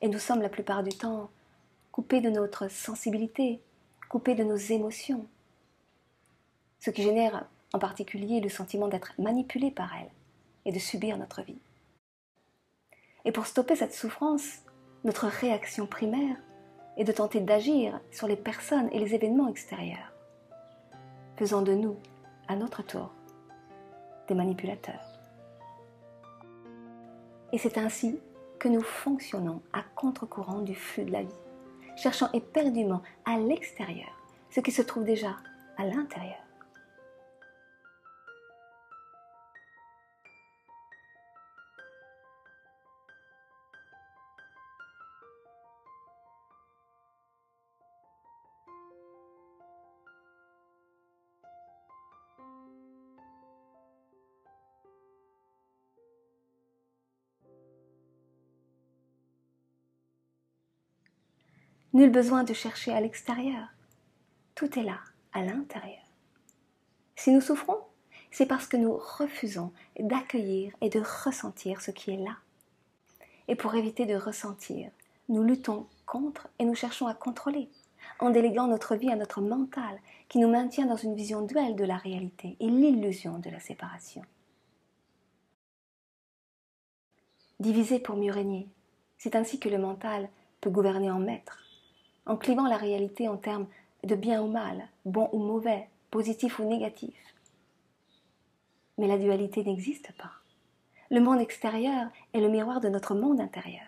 Et 0.00 0.08
nous 0.08 0.18
sommes 0.18 0.40
la 0.40 0.48
plupart 0.48 0.82
du 0.82 0.96
temps 0.96 1.28
coupés 1.90 2.22
de 2.22 2.30
notre 2.30 2.68
sensibilité, 2.68 3.60
coupés 4.08 4.34
de 4.34 4.44
nos 4.44 4.56
émotions. 4.56 5.26
Ce 6.80 6.88
qui 6.88 7.02
génère 7.02 7.46
en 7.74 7.78
particulier 7.78 8.40
le 8.40 8.48
sentiment 8.48 8.88
d'être 8.88 9.12
manipulé 9.18 9.70
par 9.70 9.94
elles 9.94 10.10
et 10.64 10.72
de 10.72 10.78
subir 10.78 11.18
notre 11.18 11.42
vie. 11.42 11.60
Et 13.26 13.30
pour 13.30 13.44
stopper 13.44 13.76
cette 13.76 13.92
souffrance, 13.92 14.60
notre 15.04 15.26
réaction 15.26 15.86
primaire 15.86 16.38
est 16.96 17.04
de 17.04 17.12
tenter 17.12 17.40
d'agir 17.40 18.00
sur 18.10 18.26
les 18.26 18.36
personnes 18.36 18.88
et 18.90 19.00
les 19.00 19.14
événements 19.14 19.48
extérieurs, 19.48 20.14
faisant 21.36 21.60
de 21.60 21.74
nous, 21.74 21.98
à 22.48 22.56
notre 22.56 22.82
tour, 22.82 23.12
manipulateurs. 24.34 25.04
Et 27.52 27.58
c'est 27.58 27.78
ainsi 27.78 28.18
que 28.58 28.68
nous 28.68 28.82
fonctionnons 28.82 29.60
à 29.72 29.82
contre-courant 29.94 30.60
du 30.60 30.74
flux 30.74 31.04
de 31.04 31.12
la 31.12 31.22
vie, 31.22 31.34
cherchant 31.96 32.30
éperdument 32.32 33.02
à 33.24 33.38
l'extérieur 33.38 34.08
ce 34.50 34.60
qui 34.60 34.70
se 34.70 34.82
trouve 34.82 35.04
déjà 35.04 35.36
à 35.76 35.84
l'intérieur. 35.84 36.41
Nul 61.94 62.10
besoin 62.10 62.42
de 62.42 62.54
chercher 62.54 62.90
à 62.92 63.02
l'extérieur. 63.02 63.68
Tout 64.54 64.78
est 64.78 64.82
là, 64.82 64.98
à 65.34 65.42
l'intérieur. 65.42 66.02
Si 67.16 67.30
nous 67.30 67.42
souffrons, 67.42 67.78
c'est 68.30 68.46
parce 68.46 68.66
que 68.66 68.78
nous 68.78 68.96
refusons 68.96 69.72
d'accueillir 69.98 70.72
et 70.80 70.88
de 70.88 71.00
ressentir 71.00 71.82
ce 71.82 71.90
qui 71.90 72.12
est 72.12 72.16
là. 72.16 72.38
Et 73.46 73.56
pour 73.56 73.74
éviter 73.74 74.06
de 74.06 74.14
ressentir, 74.14 74.90
nous 75.28 75.44
luttons 75.44 75.86
contre 76.06 76.48
et 76.58 76.64
nous 76.64 76.74
cherchons 76.74 77.08
à 77.08 77.14
contrôler, 77.14 77.68
en 78.20 78.30
déléguant 78.30 78.68
notre 78.68 78.96
vie 78.96 79.10
à 79.10 79.16
notre 79.16 79.42
mental 79.42 80.00
qui 80.30 80.38
nous 80.38 80.48
maintient 80.48 80.86
dans 80.86 80.96
une 80.96 81.14
vision 81.14 81.42
duelle 81.42 81.76
de 81.76 81.84
la 81.84 81.98
réalité 81.98 82.56
et 82.58 82.68
l'illusion 82.68 83.38
de 83.38 83.50
la 83.50 83.60
séparation. 83.60 84.22
Diviser 87.60 87.98
pour 87.98 88.16
mieux 88.16 88.32
régner, 88.32 88.66
c'est 89.18 89.36
ainsi 89.36 89.60
que 89.60 89.68
le 89.68 89.78
mental 89.78 90.30
peut 90.62 90.70
gouverner 90.70 91.10
en 91.10 91.18
maître 91.18 91.61
en 92.26 92.36
clivant 92.36 92.66
la 92.66 92.76
réalité 92.76 93.28
en 93.28 93.36
termes 93.36 93.66
de 94.04 94.14
bien 94.14 94.42
ou 94.42 94.48
mal, 94.48 94.88
bon 95.04 95.28
ou 95.32 95.38
mauvais, 95.38 95.88
positif 96.10 96.58
ou 96.58 96.64
négatif. 96.64 97.14
Mais 98.98 99.06
la 99.06 99.18
dualité 99.18 99.64
n'existe 99.64 100.12
pas. 100.12 100.32
Le 101.10 101.20
monde 101.20 101.40
extérieur 101.40 102.08
est 102.32 102.40
le 102.40 102.48
miroir 102.48 102.80
de 102.80 102.88
notre 102.88 103.14
monde 103.14 103.40
intérieur. 103.40 103.86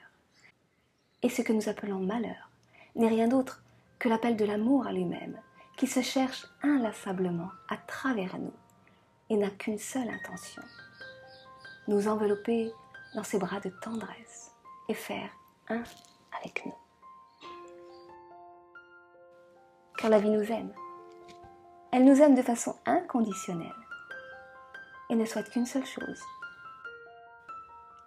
Et 1.23 1.29
ce 1.29 1.43
que 1.43 1.53
nous 1.53 1.69
appelons 1.69 2.01
malheur 2.01 2.51
n'est 2.97 3.09
rien 3.09 3.29
d'autre 3.29 3.63
que 3.99 4.09
l'appel 4.09 4.37
de 4.37 4.45
l'amour 4.45 4.87
à 4.87 4.93
lui-même, 4.93 5.39
qui 5.77 5.87
se 5.87 6.03
cherche 6.03 6.47
inlassablement 6.63 7.51
à 7.69 7.77
travers 7.77 8.39
nous 8.39 8.53
et 9.31 9.37
n'a 9.37 9.51
qu'une 9.51 9.79
seule 9.79 10.09
intention, 10.09 10.63
nous 11.89 12.09
envelopper 12.09 12.71
dans 13.15 13.25
ses 13.25 13.39
bras 13.39 13.61
de 13.61 13.71
tendresse 13.83 14.53
et 14.89 14.95
faire 14.95 15.31
un 15.69 15.83
avec 16.39 16.67
nous. 16.67 16.84
La 20.09 20.19
vie 20.19 20.31
nous 20.31 20.51
aime. 20.53 20.73
Elle 21.93 22.05
nous 22.05 22.21
aime 22.21 22.35
de 22.35 22.43
façon 22.43 22.77
inconditionnelle 22.87 23.73
et 25.11 25.15
ne 25.15 25.25
souhaite 25.25 25.51
qu'une 25.51 25.67
seule 25.67 25.87
chose, 25.87 26.21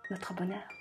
notre 0.09 0.33
bonheur. 0.33 0.76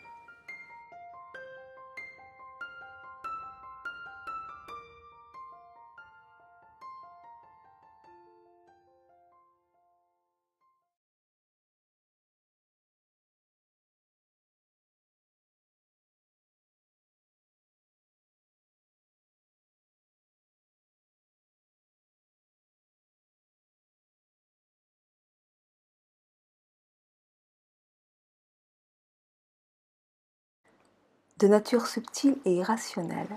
De 31.39 31.49
nature 31.49 31.87
subtile 31.87 32.39
et 32.47 32.55
irrationnelle, 32.55 33.29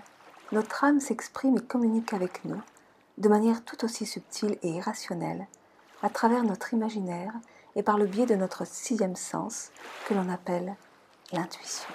notre 0.53 0.85
âme 0.85 1.01
s'exprime 1.01 1.57
et 1.57 1.61
communique 1.61 2.13
avec 2.13 2.45
nous 2.45 2.61
de 3.17 3.27
manière 3.27 3.65
tout 3.65 3.83
aussi 3.83 4.05
subtile 4.05 4.57
et 4.63 4.69
irrationnelle 4.69 5.47
à 6.01 6.09
travers 6.09 6.45
notre 6.45 6.73
imaginaire 6.73 7.33
et 7.75 7.83
par 7.83 7.97
le 7.97 8.05
biais 8.05 8.25
de 8.25 8.35
notre 8.35 8.65
sixième 8.65 9.17
sens 9.17 9.71
que 10.07 10.13
l'on 10.13 10.29
appelle 10.29 10.77
l'intuition. 11.33 11.89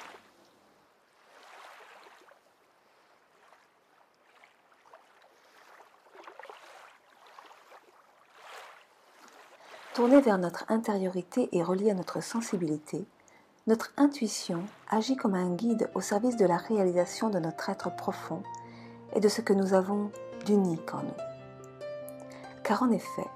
Tournée 9.94 10.20
vers 10.20 10.36
notre 10.36 10.66
intériorité 10.68 11.48
et 11.52 11.62
reliée 11.62 11.92
à 11.92 11.94
notre 11.94 12.20
sensibilité, 12.20 13.06
notre 13.66 13.92
intuition 13.96 14.62
agit 14.90 15.16
comme 15.16 15.34
un 15.34 15.48
guide 15.54 15.88
au 15.94 16.02
service 16.02 16.36
de 16.36 16.44
la 16.44 16.58
réalisation 16.58 17.30
de 17.30 17.38
notre 17.38 17.70
être 17.70 17.94
profond 17.96 18.42
et 19.14 19.20
de 19.20 19.28
ce 19.28 19.40
que 19.40 19.54
nous 19.54 19.72
avons 19.72 20.10
d'unique 20.44 20.92
en 20.92 20.98
nous. 20.98 21.80
Car 22.62 22.82
en 22.82 22.90
effet, 22.90 23.26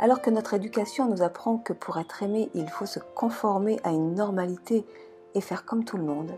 alors 0.00 0.22
que 0.22 0.30
notre 0.30 0.54
éducation 0.54 1.08
nous 1.08 1.22
apprend 1.22 1.58
que 1.58 1.72
pour 1.72 1.98
être 1.98 2.24
aimé, 2.24 2.50
il 2.54 2.68
faut 2.68 2.86
se 2.86 2.98
conformer 3.14 3.78
à 3.84 3.90
une 3.90 4.16
normalité 4.16 4.84
et 5.34 5.40
faire 5.40 5.64
comme 5.64 5.84
tout 5.84 5.96
le 5.96 6.02
monde, 6.02 6.32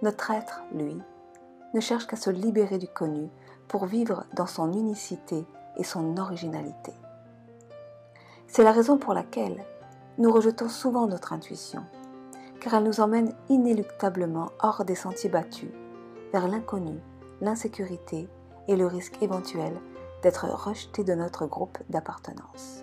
notre 0.00 0.30
être, 0.30 0.62
lui, 0.72 0.96
ne 1.74 1.80
cherche 1.80 2.06
qu'à 2.06 2.16
se 2.16 2.30
libérer 2.30 2.78
du 2.78 2.88
connu 2.88 3.28
pour 3.68 3.84
vivre 3.84 4.24
dans 4.34 4.46
son 4.46 4.72
unicité 4.72 5.44
et 5.76 5.84
son 5.84 6.16
originalité. 6.16 6.92
C'est 8.46 8.64
la 8.64 8.72
raison 8.72 8.96
pour 8.96 9.12
laquelle 9.12 9.62
nous 10.16 10.32
rejetons 10.32 10.70
souvent 10.70 11.06
notre 11.06 11.34
intuition 11.34 11.84
car 12.60 12.74
elle 12.74 12.84
nous 12.84 13.00
emmène 13.00 13.32
inéluctablement 13.48 14.50
hors 14.62 14.84
des 14.84 14.94
sentiers 14.94 15.30
battus, 15.30 15.70
vers 16.32 16.48
l'inconnu, 16.48 16.98
l'insécurité 17.40 18.28
et 18.68 18.76
le 18.76 18.86
risque 18.86 19.22
éventuel 19.22 19.72
d'être 20.22 20.46
rejeté 20.46 21.04
de 21.04 21.14
notre 21.14 21.46
groupe 21.46 21.78
d'appartenance. 21.88 22.82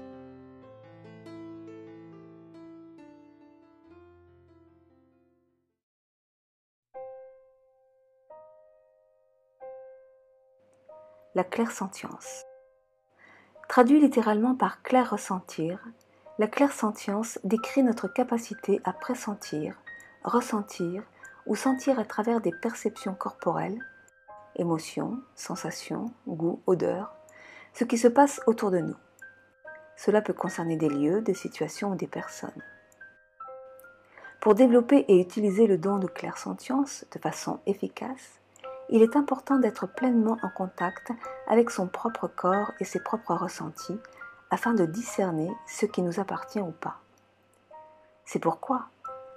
La 11.36 11.44
clairsentience. 11.44 12.46
Traduit 13.68 14.00
littéralement 14.00 14.54
par 14.54 14.84
clair 14.84 15.10
ressentir, 15.10 15.84
la 16.40 16.48
clairsentience 16.48 17.40
décrit 17.44 17.84
notre 17.84 18.08
capacité 18.08 18.82
à 18.86 18.94
pressentir, 18.94 19.76
ressentir 20.24 21.04
ou 21.46 21.56
sentir 21.56 22.00
à 22.00 22.06
travers 22.06 22.42
des 22.42 22.52
perceptions 22.52 23.14
corporelles, 23.14 23.80
émotions, 24.56 25.20
sensations, 25.36 26.12
goûts, 26.28 26.62
odeurs, 26.66 27.14
ce 27.74 27.84
qui 27.84 27.98
se 27.98 28.08
passe 28.08 28.42
autour 28.48 28.72
de 28.72 28.80
nous. 28.80 28.96
Cela 29.96 30.22
peut 30.22 30.34
concerner 30.34 30.76
des 30.76 30.90
lieux, 30.90 31.22
des 31.22 31.34
situations 31.34 31.92
ou 31.92 31.96
des 31.96 32.08
personnes. 32.08 32.64
Pour 34.42 34.56
développer 34.56 35.06
et 35.08 35.22
utiliser 35.22 35.68
le 35.68 35.78
don 35.78 36.00
de 36.00 36.08
clairsentience 36.08 37.06
de 37.12 37.20
façon 37.20 37.60
efficace, 37.66 38.40
il 38.90 39.02
est 39.02 39.16
important 39.16 39.58
d'être 39.58 39.88
pleinement 39.88 40.38
en 40.44 40.50
contact 40.50 41.12
avec 41.48 41.70
son 41.70 41.88
propre 41.88 42.28
corps 42.28 42.72
et 42.80 42.86
ses 42.86 43.00
propres 43.00 43.36
ressentis 43.36 44.00
afin 44.54 44.76
de 44.76 44.86
discerner 44.86 45.52
ce 45.66 45.88
qui 45.88 46.04
nous 46.04 46.20
appartient 46.20 46.60
ou 46.60 46.70
pas. 46.70 46.98
C'est 48.24 48.38
pourquoi, 48.38 48.86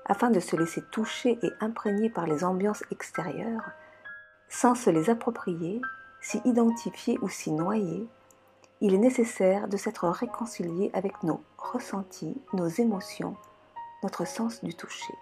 afin 0.05 0.29
de 0.29 0.41
se 0.41 0.57
laisser 0.57 0.83
toucher 0.93 1.39
et 1.43 1.51
imprégner 1.61 2.11
par 2.11 2.27
les 2.27 2.45
ambiances 2.45 2.85
extérieures, 2.91 3.71
sans 4.51 4.75
se 4.75 4.91
les 4.91 5.09
approprier, 5.09 5.81
s'y 6.21 6.43
identifier 6.45 7.19
ou 7.23 7.31
s'y 7.31 7.51
noyer, 7.51 8.07
il 8.83 8.93
est 8.93 8.99
nécessaire 8.99 9.69
de 9.69 9.79
s'être 9.79 10.07
réconcilié 10.07 10.91
avec 10.93 11.23
nos 11.23 11.43
ressentis, 11.57 12.37
nos 12.53 12.69
émotions, 12.69 13.37
notre 14.03 14.27
sens 14.27 14.63
du 14.63 14.75
toucher. 14.75 15.15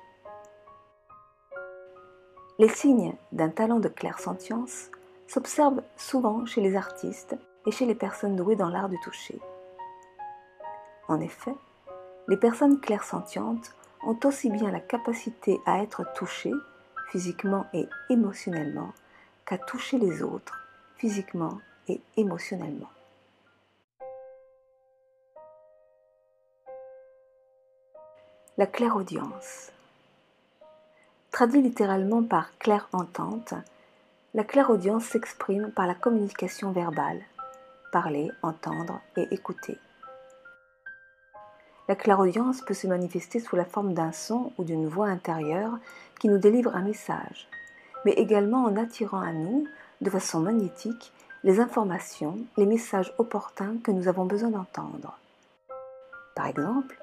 Les 2.58 2.68
signes 2.68 3.14
d'un 3.30 3.48
talent 3.48 3.78
de 3.78 3.88
clairsentience 3.88 4.90
s'observent 5.28 5.84
souvent 5.96 6.46
chez 6.46 6.62
les 6.62 6.74
artistes 6.74 7.36
et 7.64 7.70
chez 7.70 7.86
les 7.86 7.94
personnes 7.94 8.34
douées 8.34 8.56
dans 8.56 8.70
l'art 8.70 8.88
du 8.88 8.98
toucher. 8.98 9.40
En 11.08 11.20
effet, 11.20 11.54
les 12.28 12.36
personnes 12.36 12.80
clairsentientes 12.80 13.74
ont 14.02 14.18
aussi 14.24 14.50
bien 14.50 14.70
la 14.70 14.80
capacité 14.80 15.60
à 15.66 15.82
être 15.82 16.04
touchées 16.14 16.52
physiquement 17.10 17.66
et 17.72 17.88
émotionnellement 18.10 18.92
qu'à 19.46 19.58
toucher 19.58 19.98
les 19.98 20.22
autres 20.22 20.58
physiquement 20.96 21.58
et 21.88 22.00
émotionnellement. 22.16 22.88
La 28.56 28.66
clairaudience. 28.66 29.72
Traduit 31.32 31.60
littéralement 31.60 32.22
par 32.22 32.56
claire 32.58 32.88
entente, 32.92 33.54
la 34.32 34.44
clairaudience 34.44 35.04
s'exprime 35.04 35.72
par 35.72 35.86
la 35.86 35.94
communication 35.94 36.70
verbale, 36.70 37.20
parler, 37.90 38.30
entendre 38.42 39.00
et 39.16 39.26
écouter. 39.34 39.76
La 41.86 41.96
clairaudience 41.96 42.62
peut 42.62 42.74
se 42.74 42.86
manifester 42.86 43.40
sous 43.40 43.56
la 43.56 43.64
forme 43.64 43.92
d'un 43.92 44.12
son 44.12 44.52
ou 44.56 44.64
d'une 44.64 44.88
voix 44.88 45.08
intérieure 45.08 45.78
qui 46.18 46.28
nous 46.28 46.38
délivre 46.38 46.74
un 46.74 46.82
message, 46.82 47.48
mais 48.04 48.12
également 48.12 48.64
en 48.64 48.76
attirant 48.76 49.20
à 49.20 49.32
nous, 49.32 49.66
de 50.00 50.08
façon 50.08 50.40
magnétique, 50.40 51.12
les 51.42 51.60
informations, 51.60 52.38
les 52.56 52.64
messages 52.64 53.12
opportuns 53.18 53.76
que 53.84 53.90
nous 53.90 54.08
avons 54.08 54.24
besoin 54.24 54.48
d'entendre. 54.48 55.18
Par 56.34 56.46
exemple, 56.46 56.98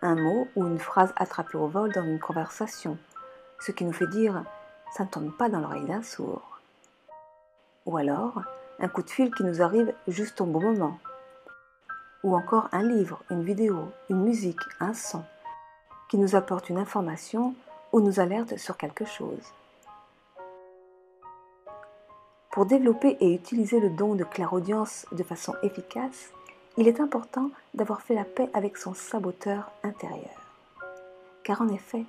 un 0.00 0.14
mot 0.14 0.48
ou 0.56 0.66
une 0.66 0.78
phrase 0.78 1.12
attrapée 1.16 1.58
au 1.58 1.66
vol 1.66 1.92
dans 1.92 2.04
une 2.04 2.18
conversation, 2.18 2.96
ce 3.60 3.72
qui 3.72 3.84
nous 3.84 3.92
fait 3.92 4.08
dire 4.08 4.44
ça 4.96 5.04
ne 5.04 5.10
tombe 5.10 5.36
pas 5.36 5.50
dans 5.50 5.60
l'oreille 5.60 5.84
d'un 5.84 6.02
sourd. 6.02 6.60
Ou 7.84 7.98
alors, 7.98 8.42
un 8.78 8.88
coup 8.88 9.02
de 9.02 9.10
fil 9.10 9.34
qui 9.34 9.44
nous 9.44 9.60
arrive 9.60 9.92
juste 10.08 10.40
au 10.40 10.46
bon 10.46 10.60
moment, 10.60 10.98
ou 12.26 12.34
encore 12.34 12.68
un 12.72 12.82
livre, 12.82 13.22
une 13.30 13.44
vidéo, 13.44 13.92
une 14.10 14.20
musique, 14.24 14.58
un 14.80 14.94
son, 14.94 15.22
qui 16.10 16.18
nous 16.18 16.34
apporte 16.34 16.68
une 16.68 16.76
information 16.76 17.54
ou 17.92 18.00
nous 18.00 18.18
alerte 18.18 18.56
sur 18.56 18.76
quelque 18.76 19.04
chose. 19.04 19.52
Pour 22.50 22.66
développer 22.66 23.16
et 23.20 23.32
utiliser 23.32 23.78
le 23.78 23.90
don 23.90 24.16
de 24.16 24.24
clairaudience 24.24 25.06
de 25.12 25.22
façon 25.22 25.54
efficace, 25.62 26.32
il 26.76 26.88
est 26.88 26.98
important 26.98 27.50
d'avoir 27.74 28.02
fait 28.02 28.16
la 28.16 28.24
paix 28.24 28.50
avec 28.54 28.76
son 28.76 28.92
saboteur 28.92 29.70
intérieur. 29.84 30.34
Car 31.44 31.62
en 31.62 31.68
effet, 31.68 32.04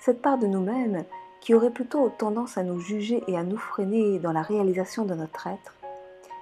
cette 0.00 0.20
part 0.20 0.38
de 0.38 0.48
nous-mêmes 0.48 1.04
qui 1.40 1.54
aurait 1.54 1.70
plutôt 1.70 2.08
tendance 2.08 2.58
à 2.58 2.64
nous 2.64 2.80
juger 2.80 3.22
et 3.28 3.38
à 3.38 3.44
nous 3.44 3.58
freiner 3.58 4.18
dans 4.18 4.32
la 4.32 4.42
réalisation 4.42 5.04
de 5.04 5.14
notre 5.14 5.46
être, 5.46 5.76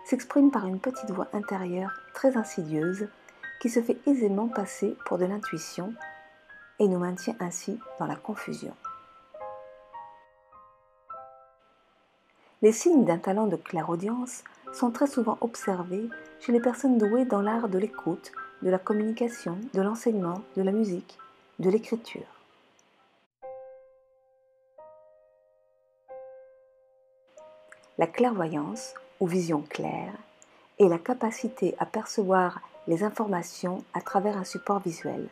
s'exprime 0.05 0.51
par 0.51 0.67
une 0.67 0.81
petite 0.81 1.11
voix 1.11 1.29
intérieure 1.33 1.93
très 2.15 2.37
insidieuse 2.37 3.09
qui 3.61 3.69
se 3.69 3.81
fait 3.81 3.99
aisément 4.07 4.49
passer 4.49 4.97
pour 5.07 5.19
de 5.19 5.27
l'intuition 5.27 5.93
et 6.79 6.89
nous 6.89 6.99
maintient 6.99 7.37
ainsi 7.41 7.79
dans 7.99 8.07
la 8.07 8.17
confusion. 8.17 8.75
Les 12.63 12.73
signes 12.73 13.05
d'un 13.05 13.19
talent 13.19 13.47
de 13.47 13.57
clairaudience 13.57 14.45
sont 14.73 14.91
très 14.91 15.07
souvent 15.07 15.39
observés 15.41 16.09
chez 16.41 16.53
les 16.53 16.61
personnes 16.61 16.99
douées 16.99 17.25
dans 17.25 17.41
l'art 17.41 17.69
de 17.69 17.79
l'écoute, 17.79 18.33
de 18.63 18.71
la 18.71 18.79
communication, 18.79 19.59
de 19.73 19.83
l'enseignement, 19.83 20.43
de 20.57 20.63
la 20.63 20.73
musique, 20.73 21.19
de 21.59 21.71
l'écriture. 21.71 22.27
La 27.99 28.07
clairvoyance 28.07 28.95
ou 29.21 29.27
vision 29.27 29.63
claire 29.63 30.15
est 30.79 30.89
la 30.89 30.99
capacité 30.99 31.75
à 31.79 31.87
percevoir 31.87 32.61
les 32.89 33.05
informations 33.05 33.85
à 33.95 34.01
travers 34.01 34.37
un 34.37 34.45
support 34.45 34.81
visuel. 34.81 35.29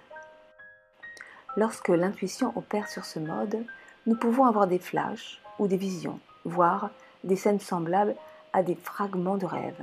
Lorsque 1.57 1.88
l'intuition 1.88 2.53
opère 2.57 2.88
sur 2.88 3.05
ce 3.05 3.18
mode, 3.18 3.64
nous 4.07 4.16
pouvons 4.16 4.44
avoir 4.44 4.66
des 4.66 4.79
flashs 4.79 5.40
ou 5.59 5.66
des 5.66 5.77
visions, 5.77 6.20
voire 6.44 6.90
des 7.24 7.37
scènes 7.37 7.61
semblables 7.61 8.14
à 8.53 8.62
des 8.62 8.77
fragments 8.77 9.38
de 9.38 9.46
rêve. 9.46 9.83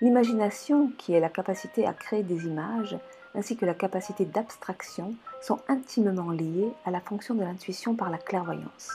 L'imagination, 0.00 0.90
qui 0.98 1.14
est 1.14 1.20
la 1.20 1.28
capacité 1.28 1.86
à 1.86 1.92
créer 1.92 2.22
des 2.22 2.46
images, 2.46 2.98
ainsi 3.34 3.56
que 3.56 3.66
la 3.66 3.74
capacité 3.74 4.24
d'abstraction, 4.24 5.14
sont 5.40 5.60
intimement 5.68 6.30
liées 6.30 6.72
à 6.84 6.90
la 6.90 7.00
fonction 7.00 7.34
de 7.34 7.42
l'intuition 7.42 7.94
par 7.94 8.10
la 8.10 8.18
clairvoyance. 8.18 8.90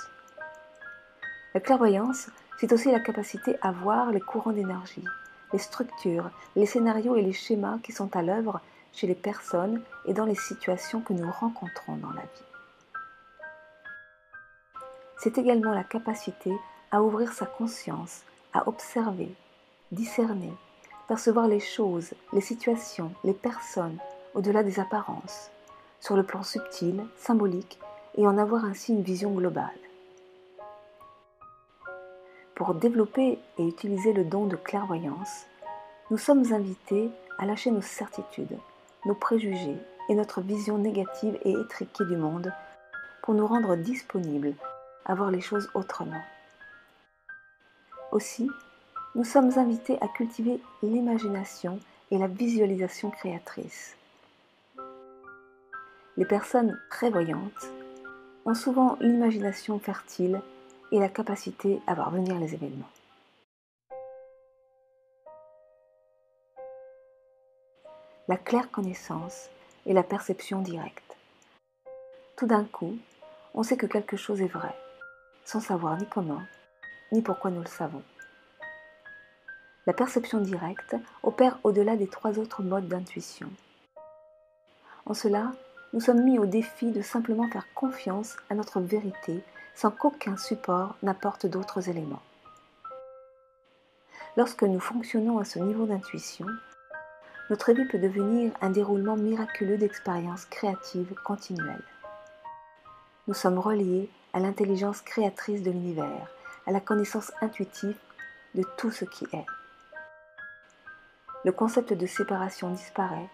La 1.54 1.62
clairvoyance 1.62 2.30
c'est 2.58 2.72
aussi 2.72 2.92
la 2.92 3.00
capacité 3.00 3.58
à 3.62 3.72
voir 3.72 4.12
les 4.12 4.22
courants 4.22 4.52
d'énergie, 4.52 5.04
les 5.54 5.60
structures, 5.60 6.30
les 6.56 6.66
scénarios 6.66 7.16
et 7.16 7.22
les 7.22 7.34
schémas 7.34 7.80
qui 7.84 7.92
sont 7.92 8.16
à 8.16 8.22
l'œuvre 8.22 8.62
chez 8.94 9.08
les 9.08 9.16
personnes 9.16 9.82
et 10.06 10.14
dans 10.14 10.26
les 10.26 10.36
situations 10.36 11.02
que 11.02 11.14
nous 11.14 11.30
rencontrons 11.30 11.98
dans 11.98 12.12
la 12.12 12.22
vie. 12.22 12.46
C'est 15.18 15.38
également 15.38 15.74
la 15.74 15.84
capacité 15.84 16.54
à 16.92 17.02
ouvrir 17.02 17.34
sa 17.34 17.46
conscience, 17.46 18.22
à 18.54 18.68
observer, 18.68 19.34
discerner, 19.92 20.54
percevoir 21.08 21.48
les 21.48 21.60
choses, 21.60 22.14
les 22.32 22.42
situations, 22.42 23.12
les 23.24 23.34
personnes 23.34 23.98
au-delà 24.34 24.64
des 24.64 24.80
apparences, 24.80 25.50
sur 26.00 26.16
le 26.16 26.24
plan 26.24 26.44
subtil, 26.44 27.06
symbolique, 27.18 27.80
et 28.18 28.28
en 28.28 28.38
avoir 28.38 28.66
ainsi 28.66 28.94
une 28.94 29.02
vision 29.02 29.32
globale. 29.32 29.85
Pour 32.56 32.74
développer 32.74 33.38
et 33.58 33.68
utiliser 33.68 34.14
le 34.14 34.24
don 34.24 34.46
de 34.46 34.56
clairvoyance, 34.56 35.46
nous 36.10 36.18
sommes 36.18 36.54
invités 36.54 37.10
à 37.38 37.46
lâcher 37.46 37.70
nos 37.70 37.82
certitudes, 37.82 38.58
nos 39.06 39.14
préjugés 39.14 39.76
et 40.08 40.16
notre 40.16 40.40
vision 40.40 40.78
négative 40.78 41.38
et 41.44 41.52
étriquée 41.52 42.06
du 42.06 42.16
monde 42.16 42.54
pour 43.24 43.34
nous 43.34 43.46
rendre 43.46 43.76
disponibles 43.76 44.54
à 45.04 45.16
voir 45.16 45.32
les 45.32 45.42
choses 45.42 45.70
autrement. 45.74 46.22
Aussi, 48.14 48.50
nous 49.16 49.26
sommes 49.26 49.52
invités 49.58 49.98
à 50.02 50.08
cultiver 50.08 50.62
l'imagination 50.82 51.80
et 52.10 52.18
la 52.18 52.28
visualisation 52.28 53.10
créatrice. 53.10 53.98
Les 56.16 56.26
personnes 56.26 56.80
prévoyantes 56.90 57.70
ont 58.46 58.54
souvent 58.54 58.96
l'imagination 59.02 59.78
fertile 59.80 60.40
et 60.92 61.00
la 61.00 61.10
capacité 61.10 61.82
à 61.88 61.94
voir 61.94 62.12
venir 62.12 62.40
les 62.40 62.54
événements. 62.54 62.90
La 68.28 68.38
claire 68.38 68.72
connaissance 68.72 69.50
et 69.86 69.94
la 69.94 70.04
perception 70.04 70.62
directe. 70.62 71.16
Tout 72.38 72.48
d'un 72.48 72.66
coup, 72.66 72.98
on 73.54 73.64
sait 73.64 73.78
que 73.78 73.86
quelque 73.86 74.18
chose 74.18 74.42
est 74.42 74.48
vrai, 74.48 74.76
sans 75.46 75.60
savoir 75.60 75.98
ni 75.98 76.08
comment, 76.08 76.42
ni 77.12 77.22
pourquoi 77.22 77.52
nous 77.52 77.62
le 77.62 77.68
savons. 77.68 78.04
La 79.86 79.94
perception 79.94 80.42
directe 80.42 80.96
opère 81.22 81.60
au-delà 81.64 81.96
des 81.96 82.08
trois 82.08 82.40
autres 82.40 82.64
modes 82.64 82.88
d'intuition. 82.88 83.50
En 85.06 85.14
cela, 85.14 85.52
nous 85.94 86.00
sommes 86.00 86.24
mis 86.24 86.40
au 86.40 86.48
défi 86.48 86.92
de 86.92 87.04
simplement 87.04 87.48
faire 87.48 87.72
confiance 87.76 88.36
à 88.50 88.56
notre 88.56 88.82
vérité 88.82 89.44
sans 89.76 89.92
qu'aucun 89.92 90.38
support 90.38 90.96
n'apporte 91.04 91.46
d'autres 91.46 91.90
éléments. 91.90 92.22
Lorsque 94.38 94.64
nous 94.64 94.80
fonctionnons 94.80 95.38
à 95.38 95.46
ce 95.46 95.60
niveau 95.60 95.86
d'intuition, 95.86 96.48
notre 97.50 97.74
vie 97.74 97.86
peut 97.86 98.00
devenir 98.00 98.52
un 98.62 98.70
déroulement 98.70 99.16
miraculeux 99.16 99.78
d'expériences 99.78 100.46
créatives 100.46 101.14
continuelles. 101.24 101.84
Nous 103.28 103.34
sommes 103.34 103.60
reliés 103.60 104.10
à 104.34 104.40
l'intelligence 104.40 105.02
créatrice 105.02 105.62
de 105.62 105.72
l'univers, 105.72 106.28
à 106.66 106.72
la 106.72 106.80
connaissance 106.80 107.32
intuitive 107.42 107.98
de 108.56 108.64
tout 108.78 108.92
ce 108.92 109.06
qui 109.06 109.26
est. 109.34 109.46
Le 111.44 111.52
concept 111.52 111.94
de 111.94 112.08
séparation 112.08 112.72
disparaît 112.72 113.30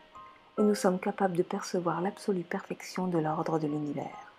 et 0.58 0.64
nous 0.64 0.76
sommes 0.76 1.00
capables 1.00 1.38
de 1.38 1.44
percevoir 1.44 2.02
l'absolue 2.02 2.44
perfection 2.44 3.08
de 3.08 3.20
l'ordre 3.20 3.58
de 3.58 3.68
l'univers. 3.68 4.31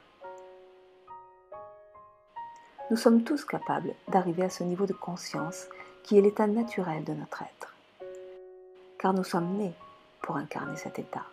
Nous 2.92 2.98
sommes 2.98 3.24
tous 3.24 3.46
capables 3.46 3.94
d'arriver 4.09 4.42
à 4.42 4.50
ce 4.50 4.64
niveau 4.64 4.85
de 4.85 4.92
conscience 4.92 5.64
qui 6.02 6.18
est 6.18 6.20
l'état 6.20 6.46
naturel 6.46 7.05
de 7.05 7.14
notre 7.14 7.40
être, 7.40 7.74
car 8.98 9.14
nous 9.14 9.24
sommes 9.24 9.57
nés 9.57 9.72
pour 10.20 10.37
incarner 10.37 10.76
cet 10.76 10.98
état. 10.98 11.24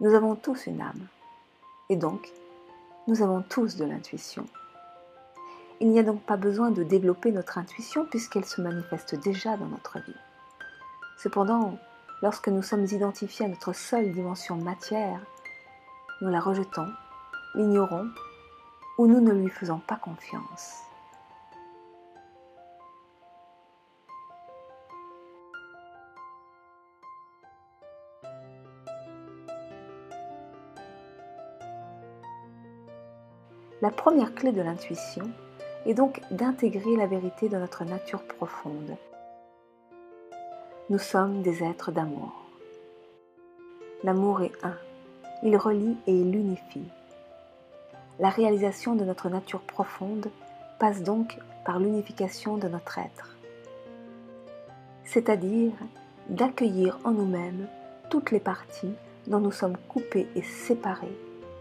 Nous 0.00 0.14
avons 0.14 0.36
tous 0.36 0.66
une 0.66 0.80
âme. 0.80 1.08
Et 1.88 1.96
donc, 1.96 2.30
nous 3.08 3.20
avons 3.20 3.42
tous 3.42 3.74
de 3.74 3.84
l'intuition. 3.84 4.46
Il 5.80 5.90
n'y 5.90 5.98
a 5.98 6.04
donc 6.04 6.22
pas 6.22 6.36
besoin 6.36 6.70
de 6.70 6.84
développer 6.84 7.32
notre 7.32 7.58
intuition 7.58 8.04
puisqu'elle 8.04 8.44
se 8.44 8.60
manifeste 8.60 9.16
déjà 9.16 9.56
dans 9.56 9.66
notre 9.66 9.98
vie. 9.98 10.16
Cependant, 11.16 11.78
lorsque 12.22 12.46
nous 12.46 12.62
sommes 12.62 12.84
identifiés 12.84 13.46
à 13.46 13.48
notre 13.48 13.72
seule 13.72 14.12
dimension 14.12 14.54
matière, 14.54 15.20
nous 16.20 16.28
la 16.28 16.40
rejetons, 16.40 16.92
l'ignorons 17.56 18.08
ou 18.98 19.08
nous 19.08 19.20
ne 19.20 19.32
lui 19.32 19.50
faisons 19.50 19.78
pas 19.78 19.96
confiance. 19.96 20.87
La 33.88 33.94
première 33.94 34.34
clé 34.34 34.52
de 34.52 34.60
l'intuition 34.60 35.30
est 35.86 35.94
donc 35.94 36.20
d'intégrer 36.30 36.94
la 36.94 37.06
vérité 37.06 37.48
de 37.48 37.56
notre 37.56 37.84
nature 37.84 38.22
profonde. 38.22 38.98
Nous 40.90 40.98
sommes 40.98 41.40
des 41.40 41.64
êtres 41.64 41.90
d'amour. 41.90 42.34
L'amour 44.04 44.42
est 44.42 44.62
un, 44.62 44.76
il 45.42 45.56
relie 45.56 45.96
et 46.06 46.12
il 46.12 46.36
unifie. 46.36 46.84
La 48.18 48.28
réalisation 48.28 48.94
de 48.94 49.06
notre 49.06 49.30
nature 49.30 49.62
profonde 49.62 50.28
passe 50.78 51.02
donc 51.02 51.38
par 51.64 51.78
l'unification 51.78 52.58
de 52.58 52.68
notre 52.68 52.98
être, 52.98 53.38
c'est-à-dire 55.04 55.72
d'accueillir 56.28 56.98
en 57.04 57.12
nous-mêmes 57.12 57.66
toutes 58.10 58.32
les 58.32 58.40
parties 58.40 58.92
dont 59.28 59.40
nous 59.40 59.50
sommes 59.50 59.78
coupés 59.88 60.28
et 60.36 60.42
séparés 60.42 61.16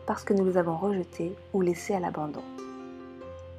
parce 0.08 0.24
que 0.24 0.34
nous 0.34 0.46
les 0.46 0.58
avons 0.58 0.78
rejetés 0.78 1.36
ou 1.54 1.62
laissés 1.62 1.94
à 1.94 2.00
l'abandon. 2.00 2.42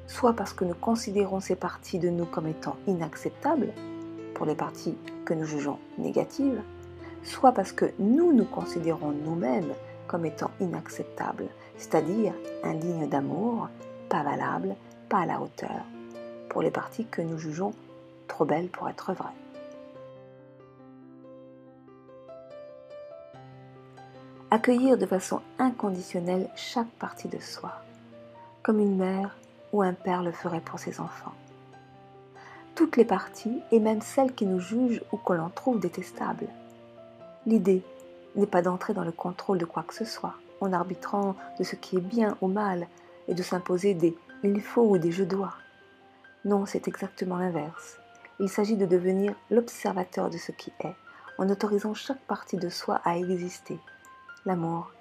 Soit 0.07 0.33
parce 0.33 0.51
que 0.51 0.65
nous 0.65 0.73
considérons 0.73 1.39
ces 1.39 1.55
parties 1.55 1.99
de 1.99 2.09
nous 2.09 2.25
comme 2.25 2.47
étant 2.47 2.75
inacceptables, 2.87 3.71
pour 4.33 4.47
les 4.47 4.55
parties 4.55 4.97
que 5.25 5.35
nous 5.35 5.45
jugeons 5.45 5.77
négatives, 5.99 6.59
soit 7.23 7.51
parce 7.51 7.71
que 7.71 7.91
nous 7.99 8.33
nous 8.33 8.45
considérons 8.45 9.11
nous-mêmes 9.11 9.73
comme 10.07 10.25
étant 10.25 10.49
inacceptables, 10.59 11.47
c'est-à-dire 11.77 12.33
indignes 12.63 13.07
d'amour, 13.07 13.69
pas 14.09 14.23
valables, 14.23 14.75
pas 15.07 15.19
à 15.19 15.25
la 15.27 15.39
hauteur, 15.39 15.85
pour 16.49 16.63
les 16.63 16.71
parties 16.71 17.05
que 17.05 17.21
nous 17.21 17.37
jugeons 17.37 17.73
trop 18.27 18.45
belles 18.45 18.69
pour 18.69 18.89
être 18.89 19.13
vraies. 19.13 19.27
Accueillir 24.51 24.97
de 24.97 25.05
façon 25.05 25.41
inconditionnelle 25.59 26.49
chaque 26.55 26.89
partie 26.99 27.27
de 27.27 27.39
soi, 27.39 27.71
comme 28.63 28.79
une 28.79 28.97
mère 28.97 29.37
ou 29.73 29.83
un 29.83 29.93
père 29.93 30.23
le 30.23 30.31
ferait 30.31 30.61
pour 30.61 30.79
ses 30.79 30.99
enfants. 30.99 31.33
Toutes 32.73 32.97
les 32.97 33.05
parties, 33.05 33.61
et 33.71 33.79
même 33.79 34.01
celles 34.01 34.33
qui 34.33 34.47
nous 34.47 34.59
jugent 34.59 35.03
ou 35.11 35.17
que 35.17 35.33
l'on 35.33 35.49
trouve 35.49 35.79
détestables. 35.79 36.47
L'idée 37.45 37.83
n'est 38.35 38.47
pas 38.47 38.63
d'entrer 38.63 38.93
dans 38.93 39.03
le 39.03 39.11
contrôle 39.11 39.59
de 39.59 39.65
quoi 39.65 39.83
que 39.83 39.93
ce 39.93 40.05
soit, 40.05 40.35
en 40.61 40.73
arbitrant 40.73 41.35
de 41.59 41.63
ce 41.63 41.75
qui 41.75 41.97
est 41.97 42.01
bien 42.01 42.35
ou 42.41 42.47
mal, 42.47 42.87
et 43.27 43.35
de 43.35 43.43
s'imposer 43.43 43.93
des 43.93 44.17
il 44.43 44.61
faut 44.61 44.83
ou 44.83 44.97
des 44.97 45.11
je 45.11 45.25
dois. 45.25 45.53
Non, 46.45 46.65
c'est 46.65 46.87
exactement 46.87 47.37
l'inverse. 47.37 47.99
Il 48.39 48.49
s'agit 48.49 48.77
de 48.77 48.85
devenir 48.85 49.35
l'observateur 49.51 50.29
de 50.29 50.37
ce 50.37 50.53
qui 50.53 50.71
est, 50.79 50.95
en 51.37 51.49
autorisant 51.49 51.93
chaque 51.93 52.21
partie 52.21 52.57
de 52.57 52.69
soi 52.69 53.01
à 53.03 53.17
exister, 53.17 53.77
l'amour 54.45 54.91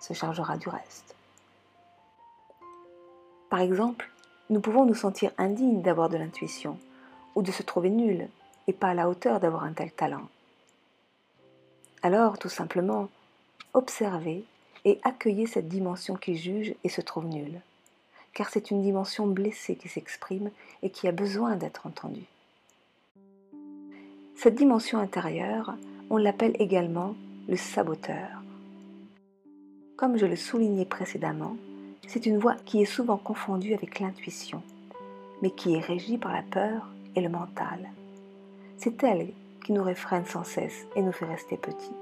se 0.00 0.12
chargera 0.12 0.56
du 0.56 0.68
reste. 0.68 1.14
Par 3.50 3.60
exemple, 3.60 4.10
nous 4.50 4.60
pouvons 4.60 4.84
nous 4.84 4.94
sentir 4.94 5.30
indignes 5.38 5.82
d'avoir 5.82 6.08
de 6.08 6.16
l'intuition 6.16 6.78
ou 7.34 7.42
de 7.42 7.52
se 7.52 7.62
trouver 7.62 7.90
nuls 7.90 8.28
et 8.66 8.72
pas 8.72 8.88
à 8.88 8.94
la 8.94 9.08
hauteur 9.08 9.40
d'avoir 9.40 9.64
un 9.64 9.72
tel 9.72 9.92
talent. 9.92 10.28
Alors, 12.02 12.38
tout 12.38 12.48
simplement, 12.48 13.08
observez 13.72 14.44
et 14.84 15.00
accueillez 15.02 15.46
cette 15.46 15.68
dimension 15.68 16.14
qui 16.16 16.36
juge 16.36 16.74
et 16.84 16.88
se 16.88 17.00
trouve 17.00 17.26
nulle, 17.26 17.60
car 18.34 18.50
c'est 18.50 18.70
une 18.70 18.82
dimension 18.82 19.26
blessée 19.26 19.76
qui 19.76 19.88
s'exprime 19.88 20.50
et 20.82 20.90
qui 20.90 21.08
a 21.08 21.12
besoin 21.12 21.56
d'être 21.56 21.86
entendue. 21.86 22.26
Cette 24.36 24.56
dimension 24.56 24.98
intérieure, 24.98 25.74
on 26.10 26.18
l'appelle 26.18 26.54
également 26.58 27.14
le 27.48 27.56
saboteur. 27.56 28.43
Comme 29.96 30.16
je 30.18 30.26
le 30.26 30.34
soulignais 30.34 30.86
précédemment, 30.86 31.56
c'est 32.08 32.26
une 32.26 32.38
voix 32.38 32.56
qui 32.64 32.82
est 32.82 32.84
souvent 32.84 33.16
confondue 33.16 33.74
avec 33.74 34.00
l'intuition, 34.00 34.60
mais 35.40 35.50
qui 35.50 35.76
est 35.76 35.80
régie 35.80 36.18
par 36.18 36.32
la 36.32 36.42
peur 36.42 36.88
et 37.14 37.20
le 37.20 37.28
mental. 37.28 37.90
C'est 38.76 39.04
elle 39.04 39.28
qui 39.64 39.72
nous 39.72 39.84
réfrène 39.84 40.26
sans 40.26 40.42
cesse 40.42 40.84
et 40.96 41.02
nous 41.02 41.12
fait 41.12 41.26
rester 41.26 41.56
petits. 41.56 41.94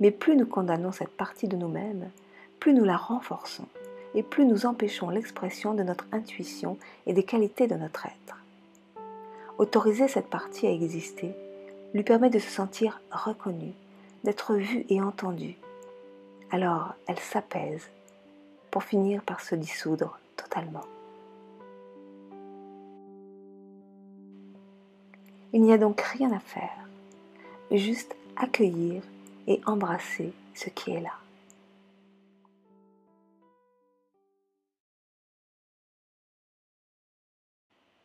Mais 0.00 0.10
plus 0.10 0.34
nous 0.34 0.46
condamnons 0.46 0.90
cette 0.90 1.16
partie 1.16 1.46
de 1.46 1.56
nous-mêmes, 1.56 2.10
plus 2.58 2.74
nous 2.74 2.84
la 2.84 2.96
renforçons 2.96 3.66
et 4.16 4.24
plus 4.24 4.44
nous 4.44 4.66
empêchons 4.66 5.10
l'expression 5.10 5.74
de 5.74 5.84
notre 5.84 6.06
intuition 6.10 6.76
et 7.06 7.12
des 7.12 7.22
qualités 7.22 7.68
de 7.68 7.76
notre 7.76 8.06
être. 8.06 8.36
Autoriser 9.58 10.08
cette 10.08 10.28
partie 10.28 10.66
à 10.66 10.72
exister 10.72 11.36
lui 11.94 12.02
permet 12.02 12.30
de 12.30 12.40
se 12.40 12.50
sentir 12.50 13.00
reconnue, 13.12 13.74
d'être 14.24 14.54
vue 14.54 14.84
et 14.88 15.00
entendue, 15.00 15.56
alors 16.50 16.94
elle 17.06 17.18
s'apaise 17.18 17.88
pour 18.70 18.84
finir 18.84 19.22
par 19.22 19.40
se 19.40 19.54
dissoudre 19.54 20.18
totalement. 20.36 20.84
Il 25.52 25.62
n'y 25.62 25.72
a 25.72 25.78
donc 25.78 26.00
rien 26.00 26.30
à 26.32 26.38
faire, 26.38 26.88
juste 27.72 28.14
accueillir 28.36 29.02
et 29.48 29.60
embrasser 29.66 30.32
ce 30.54 30.68
qui 30.70 30.92
est 30.92 31.00
là. 31.00 31.14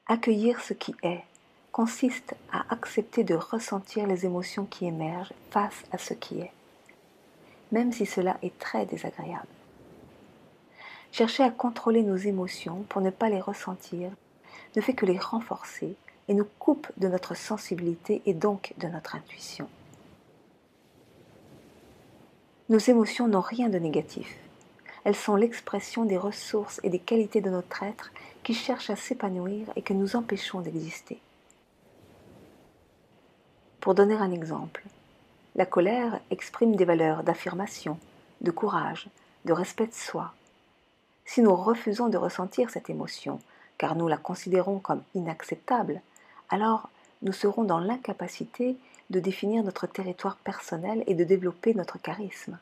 Accueillir 0.08 0.60
ce 0.62 0.73
qui 0.73 0.95
est 1.03 1.23
consiste 1.71 2.36
à 2.51 2.65
accepter 2.73 3.23
de 3.23 3.36
ressentir 3.36 4.08
les 4.08 4.25
émotions 4.25 4.65
qui 4.65 4.86
émergent 4.86 5.34
face 5.51 5.84
à 5.91 5.97
ce 5.97 6.13
qui 6.13 6.39
est 6.39 6.51
même 7.71 7.91
si 7.91 8.06
cela 8.06 8.38
est 8.41 8.58
très 8.60 8.86
désagréable. 8.86 9.47
Chercher 11.12 11.43
à 11.43 11.49
contrôler 11.49 12.04
nos 12.04 12.17
émotions 12.17 12.86
pour 12.89 13.01
ne 13.01 13.10
pas 13.10 13.30
les 13.30 13.39
ressentir 13.39 14.12
ne 14.75 14.82
fait 14.82 14.93
que 14.93 15.06
les 15.06 15.17
renforcer 15.17 15.95
et 16.28 16.34
nous 16.34 16.47
coupe 16.60 16.91
de 16.97 17.08
notre 17.08 17.36
sensibilité 17.36 18.21
et 18.25 18.34
donc 18.34 18.73
de 18.78 18.88
notre 18.88 19.15
intuition. 19.15 19.69
Nos 22.67 22.80
émotions 22.80 23.28
n'ont 23.28 23.41
rien 23.41 23.69
de 23.69 23.78
négatif. 23.78 24.36
Elles 25.04 25.15
sont 25.15 25.36
l'expression 25.36 26.04
des 26.04 26.17
ressources 26.17 26.80
et 26.84 26.89
des 26.89 26.99
qualités 26.99 27.39
de 27.39 27.51
notre 27.51 27.84
être 27.84 28.12
qui 28.43 28.56
cherchent 28.56 28.89
à 28.89 28.95
s'épanouir 28.95 29.67
et 29.75 29.84
que 29.84 29.93
nous 29.93 30.15
empêchons 30.15 30.62
d'exister. 30.62 31.19
Pour 33.80 33.93
donner 33.93 34.15
un 34.15 34.32
exemple, 34.32 34.84
la 35.55 35.65
colère 35.65 36.19
exprime 36.31 36.75
des 36.75 36.85
valeurs 36.85 37.23
d'affirmation, 37.23 37.97
de 38.41 38.51
courage, 38.51 39.07
de 39.45 39.53
respect 39.53 39.87
de 39.87 39.93
soi. 39.93 40.33
Si 41.23 41.41
nous 41.41 41.55
refusons 41.55 42.09
de 42.09 42.17
ressentir 42.17 42.69
cette 42.69 42.89
émotion, 42.89 43.39
car 43.77 43.95
nous 43.95 44.07
la 44.07 44.17
considérons 44.17 44.79
comme 44.79 45.01
inacceptable, 45.15 46.01
alors 46.49 46.89
nous 47.21 47.31
serons 47.31 47.63
dans 47.63 47.79
l'incapacité 47.79 48.75
de 49.09 49.19
définir 49.19 49.63
notre 49.63 49.87
territoire 49.87 50.35
personnel 50.37 51.03
et 51.07 51.15
de 51.15 51.23
développer 51.23 51.73
notre 51.73 51.99
charisme. 51.99 52.57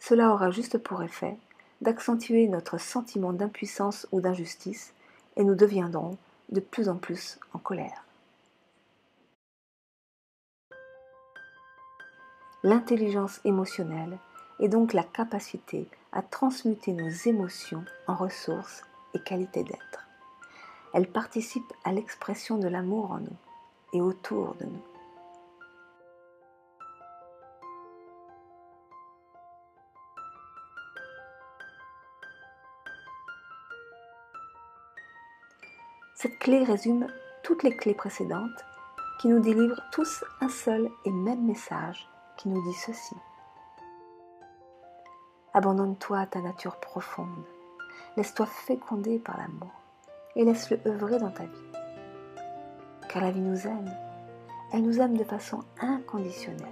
Cela 0.00 0.32
aura 0.32 0.50
juste 0.50 0.78
pour 0.78 1.02
effet 1.02 1.36
d'accentuer 1.82 2.48
notre 2.48 2.78
sentiment 2.78 3.32
d'impuissance 3.32 4.06
ou 4.12 4.20
d'injustice 4.20 4.92
et 5.36 5.44
nous 5.44 5.54
deviendrons 5.54 6.16
de 6.50 6.60
plus 6.60 6.88
en 6.88 6.96
plus 6.96 7.38
en 7.52 7.58
colère. 7.58 8.05
L'intelligence 12.66 13.40
émotionnelle 13.44 14.18
est 14.58 14.66
donc 14.66 14.92
la 14.92 15.04
capacité 15.04 15.88
à 16.10 16.20
transmuter 16.20 16.92
nos 16.92 17.10
émotions 17.10 17.84
en 18.08 18.16
ressources 18.16 18.82
et 19.14 19.20
qualités 19.20 19.62
d'être. 19.62 20.08
Elle 20.92 21.06
participe 21.06 21.72
à 21.84 21.92
l'expression 21.92 22.58
de 22.58 22.66
l'amour 22.66 23.12
en 23.12 23.18
nous 23.20 23.36
et 23.92 24.00
autour 24.00 24.56
de 24.56 24.64
nous. 24.64 24.82
Cette 36.16 36.40
clé 36.40 36.64
résume 36.64 37.06
toutes 37.44 37.62
les 37.62 37.76
clés 37.76 37.94
précédentes 37.94 38.64
qui 39.20 39.28
nous 39.28 39.38
délivrent 39.38 39.84
tous 39.92 40.24
un 40.40 40.48
seul 40.48 40.90
et 41.04 41.12
même 41.12 41.46
message 41.46 42.08
qui 42.36 42.48
nous 42.48 42.62
dit 42.62 42.74
ceci. 42.74 43.16
Abandonne-toi 45.54 46.18
à 46.18 46.26
ta 46.26 46.40
nature 46.40 46.76
profonde, 46.76 47.44
laisse-toi 48.16 48.46
féconder 48.46 49.18
par 49.18 49.38
l'amour 49.38 49.72
et 50.34 50.44
laisse-le 50.44 50.78
œuvrer 50.86 51.18
dans 51.18 51.30
ta 51.30 51.44
vie. 51.44 51.72
Car 53.08 53.22
la 53.22 53.30
vie 53.30 53.40
nous 53.40 53.66
aime, 53.66 53.90
elle 54.72 54.82
nous 54.82 55.00
aime 55.00 55.16
de 55.16 55.24
façon 55.24 55.64
inconditionnelle 55.80 56.66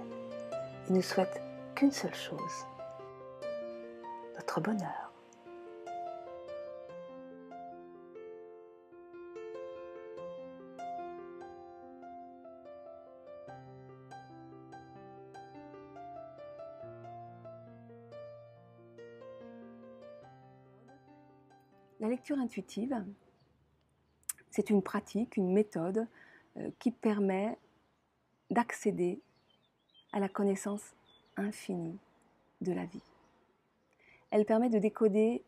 et 0.87 0.93
ne 0.93 1.01
souhaite 1.01 1.41
qu'une 1.73 1.91
seule 1.91 2.13
chose, 2.13 2.65
notre 4.35 4.61
bonheur. 4.61 5.04
Lecture 22.15 22.39
intuitive, 22.39 23.03
c'est 24.49 24.69
une 24.69 24.81
pratique, 24.81 25.35
une 25.35 25.51
méthode 25.51 26.07
euh, 26.55 26.69
qui 26.79 26.91
permet 26.91 27.57
d'accéder 28.49 29.19
à 30.13 30.21
la 30.21 30.29
connaissance 30.29 30.95
infinie 31.35 31.99
de 32.61 32.71
la 32.71 32.85
vie. 32.85 33.03
Elle 34.31 34.45
permet 34.45 34.69
de 34.69 34.79
décoder 34.79 35.43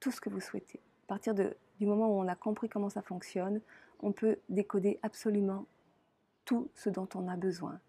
tout 0.00 0.10
ce 0.10 0.20
que 0.20 0.28
vous 0.28 0.40
souhaitez. 0.40 0.80
À 1.04 1.06
partir 1.06 1.34
du 1.34 1.86
moment 1.86 2.08
où 2.08 2.20
on 2.20 2.28
a 2.28 2.36
compris 2.36 2.68
comment 2.68 2.90
ça 2.90 3.00
fonctionne, 3.00 3.62
on 4.00 4.12
peut 4.12 4.36
décoder 4.50 5.00
absolument 5.02 5.64
tout 6.44 6.68
ce 6.74 6.90
dont 6.90 7.08
on 7.14 7.26
a 7.26 7.36
besoin. 7.36 7.80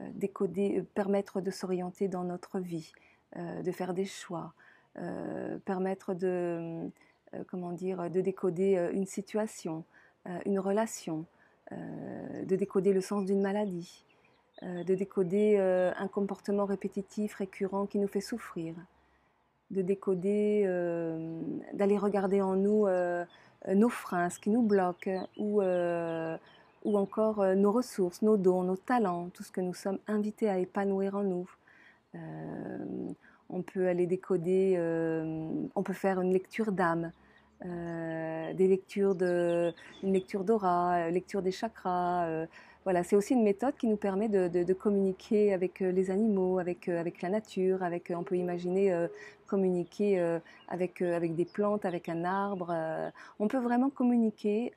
Euh, 0.00 0.08
décoder, 0.14 0.78
euh, 0.78 0.82
permettre 0.94 1.42
de 1.42 1.50
s'orienter 1.50 2.08
dans 2.08 2.24
notre 2.24 2.58
vie, 2.58 2.90
de 3.34 3.72
faire 3.72 3.92
des 3.92 4.06
choix, 4.06 4.54
permettre 5.64 6.14
de, 6.14 6.90
euh, 7.34 7.42
comment 7.48 7.72
dire, 7.72 8.10
de 8.10 8.20
décoder 8.20 8.76
euh, 8.76 8.92
une 8.92 9.06
situation, 9.06 9.84
une 10.44 10.58
relation, 10.58 11.24
de 11.70 12.56
décoder 12.56 12.92
le 12.92 13.00
sens 13.00 13.24
d'une 13.24 13.40
maladie, 13.40 14.04
de 14.62 14.94
décoder 14.96 15.56
un 15.56 16.08
comportement 16.08 16.64
répétitif, 16.64 17.34
récurrent 17.34 17.86
qui 17.86 18.00
nous 18.00 18.08
fait 18.08 18.20
souffrir, 18.20 18.74
de 19.70 19.82
décoder, 19.82 20.64
d'aller 21.74 21.96
regarder 21.96 22.42
en 22.42 22.56
nous 22.56 22.88
nos 23.68 23.88
freins, 23.88 24.30
ce 24.30 24.40
qui 24.40 24.50
nous 24.50 24.62
bloque, 24.62 25.08
ou, 25.36 25.62
ou 25.62 26.98
encore 26.98 27.46
nos 27.54 27.70
ressources, 27.70 28.22
nos 28.22 28.36
dons, 28.36 28.64
nos 28.64 28.76
talents, 28.76 29.28
tout 29.28 29.44
ce 29.44 29.52
que 29.52 29.60
nous 29.60 29.74
sommes 29.74 30.00
invités 30.08 30.48
à 30.48 30.58
épanouir 30.58 31.14
en 31.14 31.22
nous 31.22 31.48
on 33.50 33.62
peut 33.62 33.88
aller 33.88 34.06
décoder, 34.06 34.74
euh, 34.76 35.48
on 35.74 35.82
peut 35.82 35.92
faire 35.92 36.20
une 36.20 36.32
lecture 36.32 36.72
d'âme, 36.72 37.12
euh, 37.64 38.52
des 38.52 38.68
lectures 38.68 39.14
de, 39.14 39.72
une 40.02 40.12
lecture 40.12 40.44
d'aura, 40.44 40.94
euh, 40.96 41.10
lecture 41.10 41.42
des 41.42 41.52
chakras. 41.52 42.46
voilà, 42.84 43.02
c'est 43.02 43.16
aussi 43.16 43.34
une 43.34 43.42
méthode 43.42 43.76
qui 43.76 43.86
nous 43.86 43.96
permet 43.96 44.28
de, 44.28 44.72
communiquer 44.72 45.52
avec 45.52 45.80
les 45.80 46.10
animaux, 46.10 46.58
avec, 46.58 46.88
avec 46.88 47.22
la 47.22 47.28
nature, 47.30 47.82
avec, 47.82 48.12
on 48.14 48.22
peut 48.22 48.36
imaginer 48.36 49.06
communiquer 49.46 50.38
avec, 50.68 51.02
avec 51.02 51.34
des 51.34 51.44
plantes, 51.44 51.84
avec 51.84 52.08
un 52.08 52.24
arbre. 52.24 52.72
on 53.40 53.48
peut 53.48 53.58
vraiment 53.58 53.90
communiquer 53.90 54.72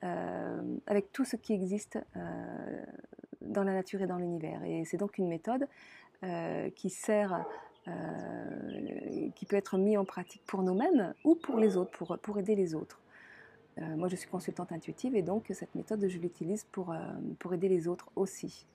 avec 0.88 1.12
tout 1.12 1.24
ce 1.24 1.36
qui 1.36 1.54
existe 1.54 2.00
dans 3.42 3.64
la 3.64 3.74
nature 3.74 4.02
et 4.02 4.08
dans 4.08 4.18
l'univers. 4.18 4.64
Et 4.64 4.86
c'est 4.86 4.98
donc 4.98 5.20
une 5.20 5.28
méthode 5.28 5.68
qui 6.76 6.90
sert 6.90 7.46
euh, 7.90 9.30
qui 9.36 9.46
peut 9.46 9.56
être 9.56 9.78
mis 9.78 9.98
en 9.98 10.06
pratique 10.06 10.42
pour 10.46 10.64
nous-mêmes 10.64 11.14
ou 11.24 11.36
pour 11.36 11.58
les 11.58 11.78
autres, 11.78 11.92
pour, 11.92 12.18
pour 12.18 12.40
aider 12.40 12.56
les 12.56 12.76
autres. 12.76 13.00
Euh, 13.78 13.96
moi, 13.96 14.08
je 14.08 14.16
suis 14.16 14.30
consultante 14.30 14.72
intuitive 14.72 15.16
et 15.16 15.22
donc 15.22 15.46
cette 15.54 15.74
méthode, 15.76 16.06
je 16.08 16.18
l'utilise 16.18 16.66
pour, 16.72 16.92
euh, 16.92 16.98
pour 17.40 17.54
aider 17.54 17.70
les 17.70 17.88
autres 17.88 18.10
aussi. 18.16 18.66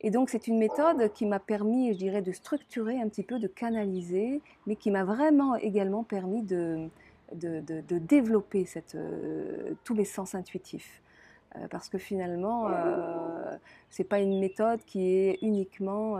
Et 0.00 0.10
donc, 0.10 0.30
c'est 0.30 0.48
une 0.48 0.58
méthode 0.58 1.12
qui 1.12 1.26
m'a 1.26 1.38
permis, 1.38 1.92
je 1.92 1.98
dirais, 1.98 2.22
de 2.22 2.32
structurer 2.32 3.00
un 3.00 3.08
petit 3.08 3.22
peu, 3.22 3.38
de 3.38 3.46
canaliser, 3.46 4.40
mais 4.66 4.76
qui 4.76 4.90
m'a 4.90 5.04
vraiment 5.04 5.54
également 5.56 6.02
permis 6.02 6.42
de, 6.42 6.88
de, 7.34 7.60
de, 7.60 7.98
développer 7.98 8.66
tous 9.84 9.94
mes 9.94 10.04
sens 10.04 10.34
intuitifs. 10.34 11.00
parce 11.70 11.88
que 11.88 11.98
finalement, 11.98 12.66
euh, 12.68 13.56
c'est 13.90 14.04
pas 14.04 14.18
une 14.18 14.40
méthode 14.40 14.80
qui 14.86 15.14
est 15.14 15.38
uniquement 15.40 16.18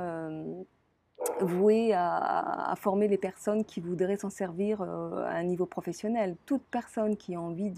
voué 1.43 1.93
à, 1.95 2.75
former 2.77 3.09
les 3.09 3.19
personnes 3.19 3.65
qui 3.65 3.81
voudraient 3.81 4.17
s'en 4.17 4.31
servir 4.31 4.83
euh, 4.83 5.25
à 5.25 5.35
un 5.35 5.45
niveau 5.45 5.67
professionnel. 5.67 6.37
Toute 6.47 6.63
personne 6.63 7.17
qui 7.17 7.35
a 7.35 7.41
envie 7.41 7.73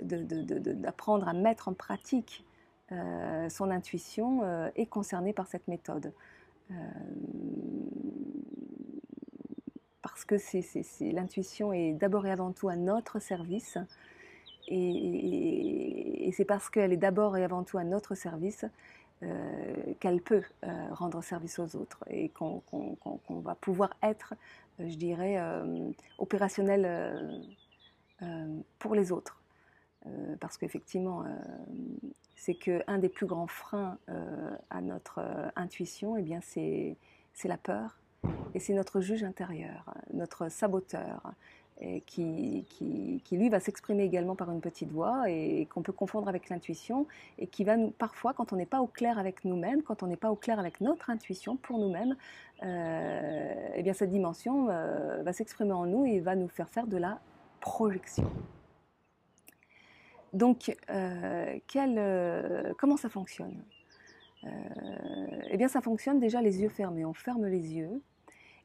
d'apprendre 0.00 1.28
à 1.28 1.32
mettre 1.32 1.68
en 1.68 1.74
pratique 1.74 2.44
euh, 2.92 3.48
son 3.48 3.70
intuition 3.70 4.40
euh, 4.42 4.68
est 4.76 4.86
concernée 4.86 5.32
par 5.32 5.46
cette 5.46 5.68
méthode. 5.68 6.12
parce 10.02 10.24
que 10.24 10.36
l'intuition 11.12 11.72
est 11.72 11.92
d'abord 11.92 12.26
et 12.26 12.30
avant 12.30 12.52
tout 12.52 12.68
à 12.68 12.76
notre 12.76 13.18
service. 13.18 13.78
et 14.68 16.30
c'est 16.36 16.44
parce 16.44 16.70
qu'elle 16.70 16.92
est 16.92 16.96
d'abord 16.96 17.36
et 17.36 17.44
avant 17.44 17.64
tout 17.64 17.78
à 17.78 17.84
notre 17.84 18.14
service 18.14 18.64
qu'elle 20.00 20.22
peut 20.22 20.42
euh, 20.64 20.88
rendre 20.92 21.22
service 21.22 21.58
aux 21.58 21.76
autres 21.76 22.02
et 22.08 22.30
qu'on 22.30 22.62
va 23.28 23.54
pouvoir 23.54 23.94
être, 24.02 24.34
euh, 24.80 24.88
je 24.88 24.96
dirais, 24.96 25.38
opérationnel 26.18 27.42
pour 28.78 28.94
les 28.94 29.12
autres. 29.12 29.40
parce 30.40 30.58
qu'effectivement, 30.58 31.24
c'est 32.36 32.54
qu'un 32.54 32.98
des 32.98 33.08
plus 33.08 33.26
grands 33.26 33.46
freins 33.46 33.98
à 34.70 34.80
notre 34.80 35.20
intuition, 35.56 36.16
eh 36.16 36.22
bien, 36.22 36.40
c'est 36.42 36.96
la 37.44 37.56
peur 37.56 37.98
et 38.54 38.60
c'est 38.60 38.74
notre 38.74 39.00
juge 39.00 39.24
intérieur, 39.24 39.94
notre 40.12 40.50
saboteur, 40.50 41.32
qui, 42.06 42.66
lui 43.32 43.48
va 43.48 43.60
s'exprimer 43.60 44.04
également 44.04 44.34
par 44.34 44.50
une 44.50 44.60
petite 44.60 44.90
voix 44.90 45.30
et, 45.30 45.66
qu'on 45.66 45.82
peut 45.82 45.92
confondre 45.92 46.28
avec 46.28 46.48
l'intuition 46.48 47.06
et 47.38 47.46
qui 47.46 47.64
va 47.64 47.76
parfois, 47.98 48.34
quand 48.34 48.52
on 48.52 48.56
n'est 48.56 48.66
pas 48.66 48.80
au 48.80 48.86
clair 48.86 49.18
avec 49.18 49.44
nous-mêmes, 49.44 49.82
quand 49.82 50.02
on 50.02 50.06
n'est 50.06 50.16
pas 50.16 50.30
au 50.30 50.36
clair 50.36 50.58
avec 50.58 50.80
notre 50.80 51.10
intuition 51.10 51.56
pour 51.56 51.78
nous-mêmes, 51.78 52.16
euh, 52.62 53.70
eh 53.74 53.82
bien 53.82 53.94
cette 53.94 54.10
dimension 54.10 54.68
euh, 54.68 55.22
va 55.22 55.32
s'exprimer 55.32 55.72
en 55.72 55.86
nous 55.86 56.04
et 56.04 56.20
va 56.20 56.36
nous 56.36 56.48
faire 56.48 56.68
faire 56.68 56.86
de 56.86 56.98
la 56.98 57.18
projection. 57.60 58.30
Donc, 60.32 60.76
euh, 60.90 61.58
comment 62.78 62.96
ça 62.96 63.08
fonctionne? 63.08 63.62
Eh 65.50 65.56
bien, 65.58 65.68
ça 65.68 65.82
fonctionne 65.82 66.18
déjà 66.18 66.40
les 66.40 66.62
yeux 66.62 66.70
fermés. 66.70 67.04
On 67.04 67.12
ferme 67.12 67.46
les 67.46 67.74
yeux 67.74 68.00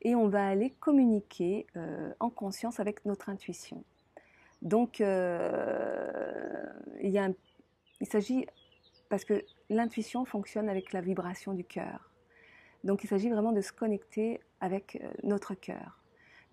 et 0.02 0.16
on 0.16 0.28
va 0.28 0.48
aller 0.48 0.72
communiquer 0.80 1.68
euh, 1.76 2.14
en 2.20 2.30
conscience 2.30 2.80
avec 2.80 3.06
notre 3.06 3.30
intuition. 3.30 3.84
Donc, 4.62 5.02
euh, 5.02 6.66
il, 7.02 7.36
il 8.02 8.08
s'agit, 8.08 8.46
parce 9.10 9.26
que 9.26 9.44
l'intuition 9.70 10.26
fonctionne 10.26 10.70
avec 10.70 10.94
la 10.94 11.02
vibration 11.02 11.54
du 11.54 11.64
cœur. 11.64 12.12
Donc, 12.84 13.04
il 13.04 13.08
s'agit 13.08 13.30
vraiment 13.30 13.52
de 13.52 13.62
se 13.62 13.72
connecter 13.72 14.40
avec 14.62 15.00
euh, 15.02 15.08
notre 15.24 15.56
cœur. 15.56 16.00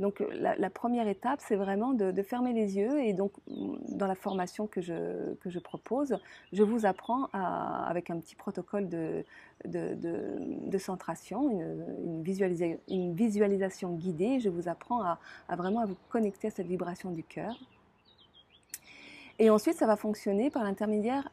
Donc 0.01 0.23
la, 0.33 0.71
première 0.71 1.07
étape, 1.07 1.41
c'est 1.41 1.55
vraiment 1.55 1.93
de, 1.93 2.23
fermer 2.23 2.53
les 2.53 2.77
yeux 2.77 3.01
et 3.01 3.13
donc 3.13 3.33
dans 3.47 4.07
la 4.07 4.15
formation 4.15 4.67
que 4.67 4.81
je, 4.81 5.35
que 5.35 5.51
je 5.51 5.59
propose, 5.59 6.19
je 6.53 6.63
vous 6.63 6.87
apprends 6.87 7.27
avec 7.33 8.11
un 8.11 8.19
petit 8.19 8.35
protocole 8.35 8.89
de, 8.89 9.25
de, 9.65 10.79
centration, 10.79 11.51
une, 12.09 13.15
visualisation 13.15 13.93
guidée, 13.95 14.41
je 14.41 14.49
vous 14.49 14.69
apprends 14.69 15.03
à, 15.03 15.19
vraiment 15.57 15.81
à 15.81 15.87
vous 15.87 15.97
connecter 16.09 16.49
à 16.49 16.51
cette 16.51 16.67
vibration 16.67 17.11
du 17.11 17.23
cœur. 17.23 17.55
Et 19.39 19.51
ensuite, 19.51 19.77
ça 19.77 19.87
va 19.87 19.97
fonctionner 19.97 20.51
par 20.51 20.63
l'intermédiaire 20.63 21.29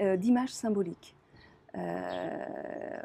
euh, 0.00 0.16
d'images 0.16 0.52
symboliques. 0.52 1.14
Euh, 1.76 3.00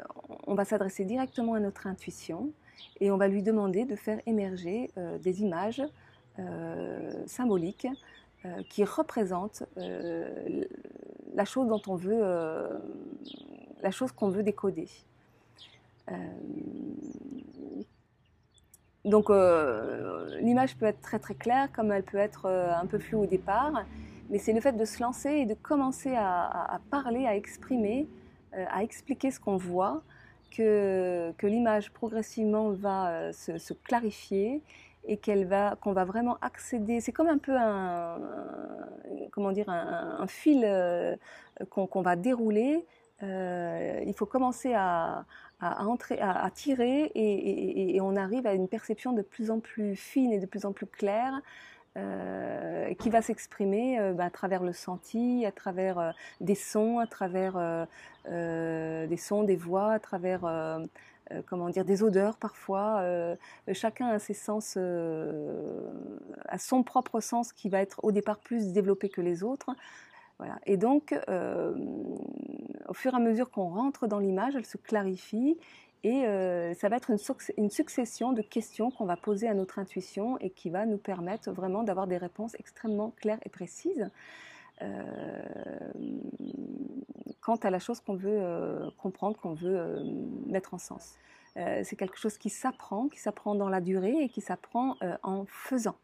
on 0.46 0.54
va 0.54 0.64
s'adresser 0.64 1.04
directement 1.04 1.54
à 1.54 1.60
notre 1.60 1.86
intuition 1.86 2.52
et 3.00 3.10
on 3.10 3.16
va 3.16 3.28
lui 3.28 3.42
demander 3.42 3.84
de 3.84 3.96
faire 3.96 4.20
émerger 4.26 4.90
euh, 4.96 5.18
des 5.18 5.42
images 5.42 5.82
symboliques 7.24 7.86
qui 8.68 8.84
représentent 8.84 9.62
la 11.34 11.44
chose 11.46 11.66
dont 11.66 11.80
on 11.86 11.96
veut, 11.96 12.22
la 13.80 13.90
chose 13.90 14.12
qu'on 14.12 14.28
veut 14.28 14.42
décoder. 14.42 14.86
donc 19.06 19.30
l'image 20.42 20.76
peut 20.76 20.84
être 20.84 21.00
très 21.00 21.18
très 21.18 21.34
claire 21.34 21.72
comme 21.72 21.90
elle 21.90 22.02
peut 22.02 22.18
être 22.18 22.44
un 22.50 22.84
peu 22.84 22.98
floue 22.98 23.22
au 23.22 23.26
départ 23.26 23.72
mais 24.30 24.38
c'est 24.38 24.52
le 24.52 24.60
fait 24.60 24.72
de 24.72 24.84
se 24.84 25.02
lancer 25.02 25.30
et 25.30 25.46
de 25.46 25.54
commencer 25.54 26.14
à, 26.16 26.80
parler, 26.90 27.26
à 27.26 27.36
exprimer, 27.36 28.08
euh, 28.54 28.64
à 28.70 28.82
expliquer 28.82 29.30
ce 29.30 29.40
qu'on 29.40 29.56
voit, 29.56 30.02
que, 30.50 31.34
l'image 31.42 31.92
progressivement 31.92 32.70
va 32.70 33.10
euh, 33.10 33.32
se, 33.32 33.72
clarifier 33.72 34.62
et 35.04 35.16
qu'elle 35.16 35.46
va, 35.46 35.76
qu'on 35.80 35.92
va 35.92 36.04
vraiment 36.04 36.36
accéder. 36.40 37.00
C'est 37.00 37.12
comme 37.12 37.28
un 37.28 37.38
peu 37.38 37.56
un, 37.56 38.18
comment 39.30 39.52
dire, 39.52 39.68
un, 39.68 40.26
fil 40.26 40.62
euh, 40.64 41.16
qu'on 41.70 42.02
va 42.02 42.16
dérouler. 42.16 42.84
il 43.22 44.14
faut 44.16 44.26
commencer 44.26 44.74
à, 44.74 45.24
entrer, 45.60 46.18
à, 46.20 46.50
tirer 46.52 47.12
et, 47.14 48.00
on 48.00 48.16
arrive 48.16 48.46
à 48.46 48.54
une 48.54 48.68
perception 48.68 49.12
de 49.12 49.22
plus 49.22 49.50
en 49.50 49.60
plus 49.60 49.96
fine 49.96 50.32
et 50.32 50.40
de 50.40 50.46
plus 50.46 50.64
en 50.64 50.72
plus 50.72 50.86
claire 50.86 51.40
euh, 51.96 52.92
qui 52.94 53.08
va 53.08 53.22
s'exprimer 53.22 53.98
euh, 53.98 54.12
bah, 54.12 54.26
à 54.26 54.30
travers 54.30 54.62
le 54.62 54.74
senti, 54.74 55.46
à 55.46 55.52
travers 55.52 55.98
euh, 55.98 56.10
des 56.42 56.54
sons, 56.54 56.98
à 56.98 57.06
travers 57.06 57.54
des 58.28 59.16
sons, 59.16 59.44
des 59.44 59.56
voix, 59.56 59.92
à 59.92 59.98
travers 59.98 60.40
comment 61.46 61.68
dire 61.68 61.84
des 61.84 62.02
odeurs 62.02 62.36
parfois. 62.36 63.02
chacun 63.72 64.08
a 64.08 64.18
ses 64.18 64.34
sens, 64.34 64.76
a 64.76 66.58
son 66.58 66.82
propre 66.82 67.20
sens 67.20 67.52
qui 67.52 67.68
va 67.68 67.80
être 67.80 68.00
au 68.02 68.10
départ 68.10 68.38
plus 68.40 68.72
développé 68.72 69.08
que 69.08 69.20
les 69.20 69.44
autres. 69.44 69.70
Voilà. 70.38 70.58
Et 70.66 70.76
donc, 70.76 71.14
au 72.88 72.94
fur 72.94 73.14
et 73.14 73.16
à 73.16 73.20
mesure 73.20 73.50
qu'on 73.50 73.68
rentre 73.68 74.08
dans 74.08 74.18
l'image, 74.18 74.56
elle 74.56 74.66
se 74.66 74.76
clarifie 74.76 75.56
et 76.02 76.26
euh, 76.26 76.74
ça 76.74 76.88
va 76.88 76.96
être 76.96 77.10
une, 77.10 77.70
succession 77.70 78.32
de 78.32 78.42
questions 78.42 78.90
qu'on 78.90 79.06
va 79.06 79.16
poser 79.16 79.48
à 79.48 79.54
notre 79.54 79.78
intuition 79.78 80.38
et 80.38 80.50
qui 80.50 80.70
va 80.70 80.86
nous 80.86 80.98
permettre 80.98 81.50
vraiment 81.50 81.82
d'avoir 81.82 82.06
des 82.06 82.16
réponses 82.16 82.54
extrêmement 82.58 83.10
claires 83.10 83.40
et 83.44 83.48
précises 83.48 84.08
euh, 84.82 85.42
quant 87.40 87.56
à 87.56 87.70
la 87.70 87.78
chose 87.78 88.00
qu'on 88.00 88.14
veut 88.14 88.38
euh, 88.38 88.90
comprendre, 88.98 89.36
qu'on 89.38 89.54
veut 89.54 90.02
mettre 90.46 90.74
en 90.74 90.78
sens. 90.78 91.14
c'est 91.54 91.96
quelque 91.96 92.18
chose 92.18 92.36
qui 92.36 92.50
s'apprend, 92.50 93.08
qui 93.08 93.18
s'apprend 93.18 93.54
dans 93.54 93.68
la 93.68 93.80
durée 93.80 94.16
et 94.22 94.28
qui 94.28 94.40
s'apprend 94.42 94.96
en 95.22 95.46
faisant. 95.46 95.96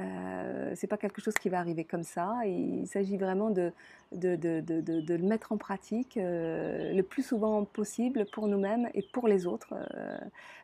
Euh, 0.00 0.72
c'est 0.74 0.86
pas 0.86 0.98
quelque 0.98 1.22
chose 1.22 1.34
qui 1.34 1.48
va 1.48 1.58
arriver 1.58 1.84
comme 1.84 2.02
ça. 2.02 2.36
Il 2.44 2.86
s'agit 2.86 3.16
vraiment 3.16 3.50
de, 3.50 3.72
le 4.12 5.16
mettre 5.18 5.52
en 5.52 5.56
pratique 5.56 6.16
euh, 6.16 6.92
le 6.92 7.02
plus 7.02 7.22
souvent 7.22 7.64
possible 7.64 8.26
pour 8.32 8.46
nous-mêmes 8.46 8.90
et 8.94 9.02
pour 9.02 9.26
les 9.26 9.46
autres. 9.46 9.72
Euh, 9.72 10.18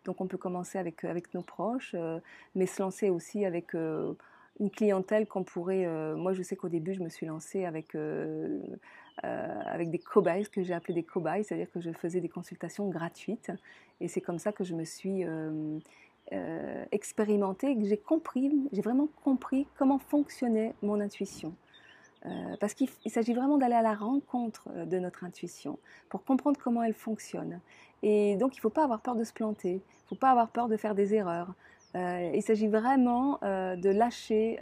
donc 0.04 0.20
on 0.20 0.26
peut 0.26 0.36
commencer 0.36 0.78
avec, 0.78 1.02
nos 1.34 1.42
proches, 1.42 1.96
mais 2.54 2.66
se 2.66 2.82
lancer 2.82 3.08
aussi 3.08 3.44
avec 3.44 3.74
une 3.74 4.70
clientèle 4.70 5.26
qu'on 5.26 5.44
pourrait... 5.44 5.86
moi 6.16 6.32
je 6.32 6.42
sais 6.42 6.56
qu'au 6.56 6.68
début 6.68 6.92
je 6.92 7.00
me 7.00 7.08
suis 7.08 7.26
lancée 7.26 7.64
avec, 7.64 7.96
des 7.96 9.98
cobayes, 9.98 10.44
ce 10.44 10.50
que 10.50 10.62
j'ai 10.62 10.74
appelé 10.74 10.94
des 10.94 11.04
cobayes, 11.04 11.44
c'est-à-dire 11.44 11.70
que 11.70 11.80
je 11.80 11.90
faisais 11.92 12.20
des 12.20 12.28
consultations 12.28 12.88
gratuites. 12.88 13.52
Et 14.00 14.08
c'est 14.08 14.20
comme 14.20 14.38
ça 14.38 14.52
que 14.52 14.64
je 14.64 14.74
me 14.74 14.84
suis 14.84 15.24
expérimenté, 16.92 17.76
que 17.76 17.84
j'ai 17.84 17.98
compris, 17.98 18.50
j'ai 18.72 18.80
vraiment 18.80 19.08
compris 19.22 19.66
comment 19.76 19.98
fonctionnait 19.98 20.74
mon 20.82 21.00
intuition. 21.00 21.54
Euh, 22.24 22.56
parce 22.60 22.74
qu'il 22.74 22.88
s'agit 23.06 23.34
vraiment 23.34 23.58
d'aller 23.58 23.74
à 23.74 23.82
la 23.82 23.94
rencontre 23.94 24.68
euh, 24.76 24.84
de 24.84 25.00
notre 25.00 25.24
intuition 25.24 25.80
pour 26.08 26.24
comprendre 26.24 26.56
comment 26.62 26.84
elle 26.84 26.94
fonctionne. 26.94 27.58
Et 28.04 28.36
donc 28.36 28.54
il 28.54 28.58
ne 28.58 28.62
faut 28.62 28.70
pas 28.70 28.84
avoir 28.84 29.00
peur 29.00 29.16
de 29.16 29.24
se 29.24 29.32
planter, 29.32 29.70
il 29.70 30.04
ne 30.04 30.08
faut 30.10 30.14
pas 30.14 30.30
avoir 30.30 30.48
peur 30.48 30.68
de 30.68 30.76
faire 30.76 30.94
des 30.94 31.14
erreurs. 31.14 31.54
il 31.94 32.42
s'agit 32.42 32.68
vraiment 32.68 33.38
de 33.42 33.90
lâcher 33.90 34.58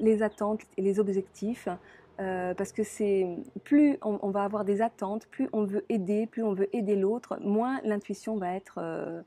les 0.00 0.22
attentes 0.22 0.62
et 0.76 0.82
les 0.82 0.98
objectifs 0.98 1.68
parce 2.16 2.72
que 2.72 2.82
c'est 2.82 3.26
plus 3.64 3.98
on, 4.02 4.30
va 4.30 4.44
avoir 4.44 4.64
des 4.64 4.80
attentes, 4.80 5.26
plus 5.26 5.48
on 5.52 5.64
veut 5.64 5.84
aider, 5.88 6.26
plus 6.26 6.42
on 6.42 6.52
veut 6.52 6.74
aider 6.74 6.96
l'autre, 6.96 7.38
moins 7.42 7.80
l'intuition 7.84 8.36
va 8.36 8.54
être 8.54 8.78
euh, 8.78 9.20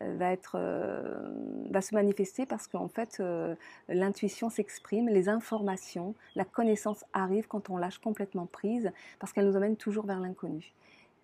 va, 0.00 0.32
être, 0.32 0.56
euh, 0.56 1.30
va 1.70 1.80
se 1.80 1.94
manifester 1.94 2.46
parce 2.46 2.66
qu'en 2.66 2.88
fait, 2.88 3.18
euh, 3.20 3.54
l'intuition 3.88 4.50
s'exprime, 4.50 5.08
les 5.08 5.28
informations, 5.28 6.14
la 6.34 6.44
connaissance 6.44 7.04
arrive 7.12 7.46
quand 7.46 7.70
on 7.70 7.76
lâche 7.76 7.98
complètement 7.98 8.46
prise 8.46 8.92
parce 9.18 9.32
qu'elle 9.32 9.46
nous 9.46 9.56
emmène 9.56 9.76
toujours 9.76 10.06
vers 10.06 10.20
l'inconnu. 10.20 10.72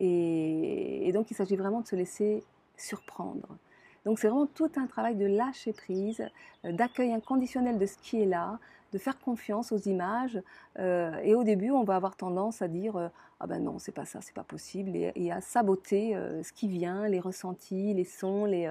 et, 0.01 1.11
donc, 1.12 1.31
il 1.31 1.35
s'agit 1.35 1.57
vraiment 1.57 1.81
de 1.81 1.87
se 1.87 1.97
laisser 1.97 2.43
surprendre. 2.77 3.59
Donc 4.05 4.18
c'est 4.18 4.29
vraiment 4.29 4.47
tout 4.47 4.71
un 4.77 4.87
travail 4.87 5.14
de 5.14 5.27
lâcher 5.27 5.73
prise, 5.73 6.27
euh, 6.64 6.73
d'accueil 6.73 7.12
inconditionnel 7.12 7.79
de 7.79 7.87
ce 7.87 7.97
qui 7.99 8.23
est 8.23 8.27
là, 8.27 8.59
de 8.93 8.99
faire 8.99 9.18
confiance 9.18 9.72
aux 9.72 9.78
images. 9.78 10.41
Euh, 10.78 11.16
et 11.22 11.34
au 11.34 11.45
début, 11.45 11.70
on 11.70 11.84
va 11.84 11.97
avoir 11.97 12.16
tendance 12.16 12.62
à 12.62 12.68
dire 12.68 12.97
euh, 12.97 13.09
ah 13.41 13.47
ben 13.47 13.62
non, 13.62 13.78
c'est 13.78 13.93
pas 13.93 14.05
ça, 14.05 14.20
c'est 14.20 14.34
pas 14.34 14.45
possible, 14.45 14.95
et, 14.95 15.32
à 15.32 15.41
saboter 15.41 16.14
ce 16.43 16.53
qui 16.53 16.68
vient, 16.68 17.09
les 17.09 17.20
ressentis, 17.20 17.95
les 17.95 18.05
sons, 18.05 18.45
les 18.45 18.68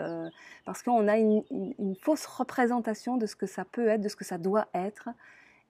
parce 0.64 0.84
qu'on 0.84 1.08
a 1.08 1.18
une, 1.18 1.44
une, 1.50 1.96
fausse 1.96 2.28
représentation 2.28 3.18
de 3.18 3.26
ce 3.26 3.36
que 3.36 3.48
ça 3.48 3.66
peut 3.66 3.88
être, 3.88 4.02
de 4.02 4.10
ce 4.10 4.16
que 4.16 4.26
ça 4.26 4.38
doit 4.38 4.68
être. 4.76 5.10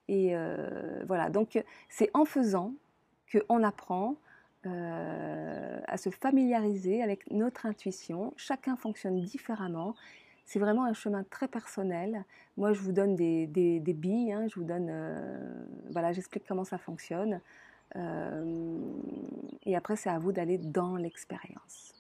Et 0.10 0.36
voilà, 1.08 1.30
donc 1.30 1.64
c'est 1.88 2.10
en 2.14 2.26
faisant 2.26 2.74
qu'on 3.32 3.64
apprend 3.64 4.18
euh, 4.66 5.80
à 5.88 5.96
se 5.96 6.10
familiariser 6.10 7.02
avec 7.02 7.32
notre 7.32 7.66
intuition. 7.66 8.34
Chacun 8.36 8.76
fonctionne 8.76 9.22
différemment. 9.22 9.96
C'est 10.50 10.58
vraiment 10.58 10.86
un 10.86 10.94
chemin 10.94 11.24
très 11.24 11.48
personnel. 11.48 12.26
Moi, 12.58 12.74
je 12.74 12.82
vous 12.82 12.92
donne 12.92 13.16
des, 13.16 13.46
billes, 13.80 14.34
hein. 14.34 14.48
je 14.48 14.56
vous 14.56 14.66
donne, 14.66 14.88
euh, 14.90 16.12
j'explique 16.12 16.44
comment 16.48 16.64
ça 16.64 16.80
fonctionne. 16.80 17.40
Euh, 17.96 18.80
et 19.68 19.76
après, 19.76 19.96
c'est 19.96 20.10
à 20.10 20.18
vous 20.18 20.32
d'aller 20.32 20.58
dans 20.58 20.96
l'expérience. 20.96 21.94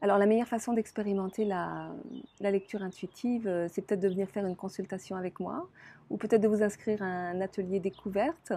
Alors, 0.00 0.18
la 0.18 0.26
meilleure 0.26 0.48
façon 0.48 0.72
d'expérimenter 0.72 1.44
la, 1.44 1.92
lecture 2.40 2.82
intuitive, 2.82 3.68
c'est 3.70 3.82
peut-être 3.82 4.00
de 4.00 4.08
venir 4.08 4.28
faire 4.28 4.44
une 4.44 4.56
consultation 4.56 5.14
avec 5.14 5.38
moi, 5.38 5.68
ou 6.10 6.16
peut-être 6.16 6.42
de 6.42 6.48
vous 6.48 6.64
inscrire 6.64 7.04
à 7.04 7.06
un 7.06 7.40
atelier 7.40 7.78
découverte. 7.78 8.52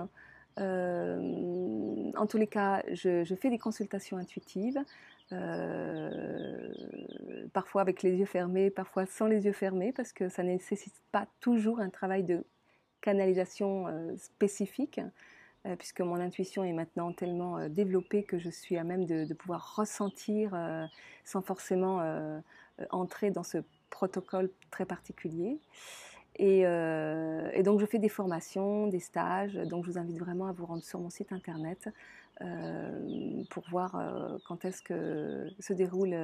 Euh, 0.60 2.12
en 2.18 2.26
tous 2.26 2.38
les 2.38 2.48
cas, 2.48 2.82
je, 2.92 3.36
fais 3.40 3.52
des 3.52 3.60
consultations 3.60 4.18
intuitives, 4.18 4.80
euh, 5.34 6.74
parfois 7.54 7.82
avec 7.82 8.04
les 8.04 8.16
yeux 8.16 8.26
fermés, 8.26 8.70
parfois 8.70 9.06
sans 9.06 9.28
les 9.28 9.46
yeux 9.46 9.52
fermés, 9.52 9.92
parce 9.92 10.14
que 10.14 10.30
ça 10.30 10.44
ne 10.44 10.50
nécessite 10.50 10.94
pas 11.12 11.28
toujours 11.40 11.80
un 11.80 11.90
travail 11.90 12.24
de 12.24 12.44
canalisation 13.02 13.88
euh, 13.88 14.16
spécifique, 14.18 15.00
puisque 15.78 16.02
mon 16.02 16.16
intuition 16.16 16.64
est 16.64 16.74
maintenant 16.74 17.14
tellement 17.14 17.70
développée 17.70 18.24
que 18.24 18.40
je 18.40 18.50
suis 18.50 18.78
à 18.78 18.84
même 18.84 19.06
de 19.06 19.32
pouvoir 19.36 19.76
ressentir 19.76 20.58
sans 21.24 21.44
forcément 21.44 22.02
entrer 22.90 23.30
dans 23.30 23.44
ce 23.44 23.60
protocole 23.92 24.50
très 24.72 24.86
particulier. 24.86 25.60
Euh, 26.40 27.50
et, 27.54 27.64
donc 27.64 27.80
je 27.80 27.86
fais 27.86 28.00
des 28.00 28.10
formations, 28.10 28.88
des 28.88 29.00
stages, 29.00 29.54
donc 29.54 29.86
je 29.86 29.92
vous 29.92 29.98
invite 29.98 30.18
vraiment 30.18 30.48
à 30.48 30.52
vous 30.52 30.66
rendre 30.66 30.84
sur 30.84 31.00
mon 31.00 31.10
site 31.10 31.32
internet 31.34 31.90
euh, 32.44 33.44
pour 33.50 33.70
voir 33.70 33.96
euh, 33.96 34.38
quand 34.48 34.66
est-ce 34.66 34.82
que 34.82 35.50
se 35.60 35.74
déroulent 35.74 36.16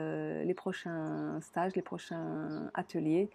les 0.46 0.54
prochains 0.54 1.40
stages, 1.42 1.76
les 1.76 1.82
prochains 1.82 2.72
ateliers. 2.74 3.30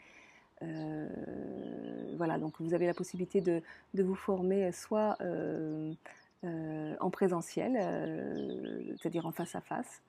voilà, 2.16 2.38
donc 2.38 2.60
vous 2.60 2.74
avez 2.74 2.86
la 2.86 2.94
possibilité 2.94 3.40
de, 3.40 3.62
vous 3.94 4.14
former 4.14 4.70
soit 4.72 5.16
en 6.44 7.10
présentiel, 7.10 7.72
c'est-à-dire 9.00 9.26
en 9.26 9.32
face 9.32 9.54
à 9.54 9.60
face, 9.60 10.02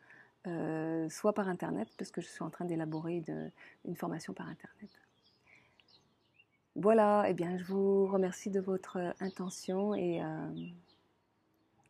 soit 1.11 1.33
par 1.33 1.47
internet, 1.47 1.87
parce 1.97 2.11
que 2.11 2.21
je 2.21 2.27
suis 2.27 2.43
en 2.43 2.49
train 2.49 2.65
d'élaborer 2.65 3.23
une 3.85 3.95
formation 3.95 4.33
par 4.33 4.47
internet. 4.47 4.89
voilà, 6.75 7.25
eh 7.27 7.33
bien, 7.33 7.57
je 7.57 7.63
vous 7.65 8.05
remercie 8.07 8.51
de 8.51 8.59
votre 8.59 9.13
intention 9.19 9.95
et 9.95 10.21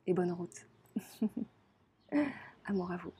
bonne 0.07 0.31
route. 0.31 0.72
Amour 2.65 2.91
à 2.91 2.97
vous. 2.97 3.13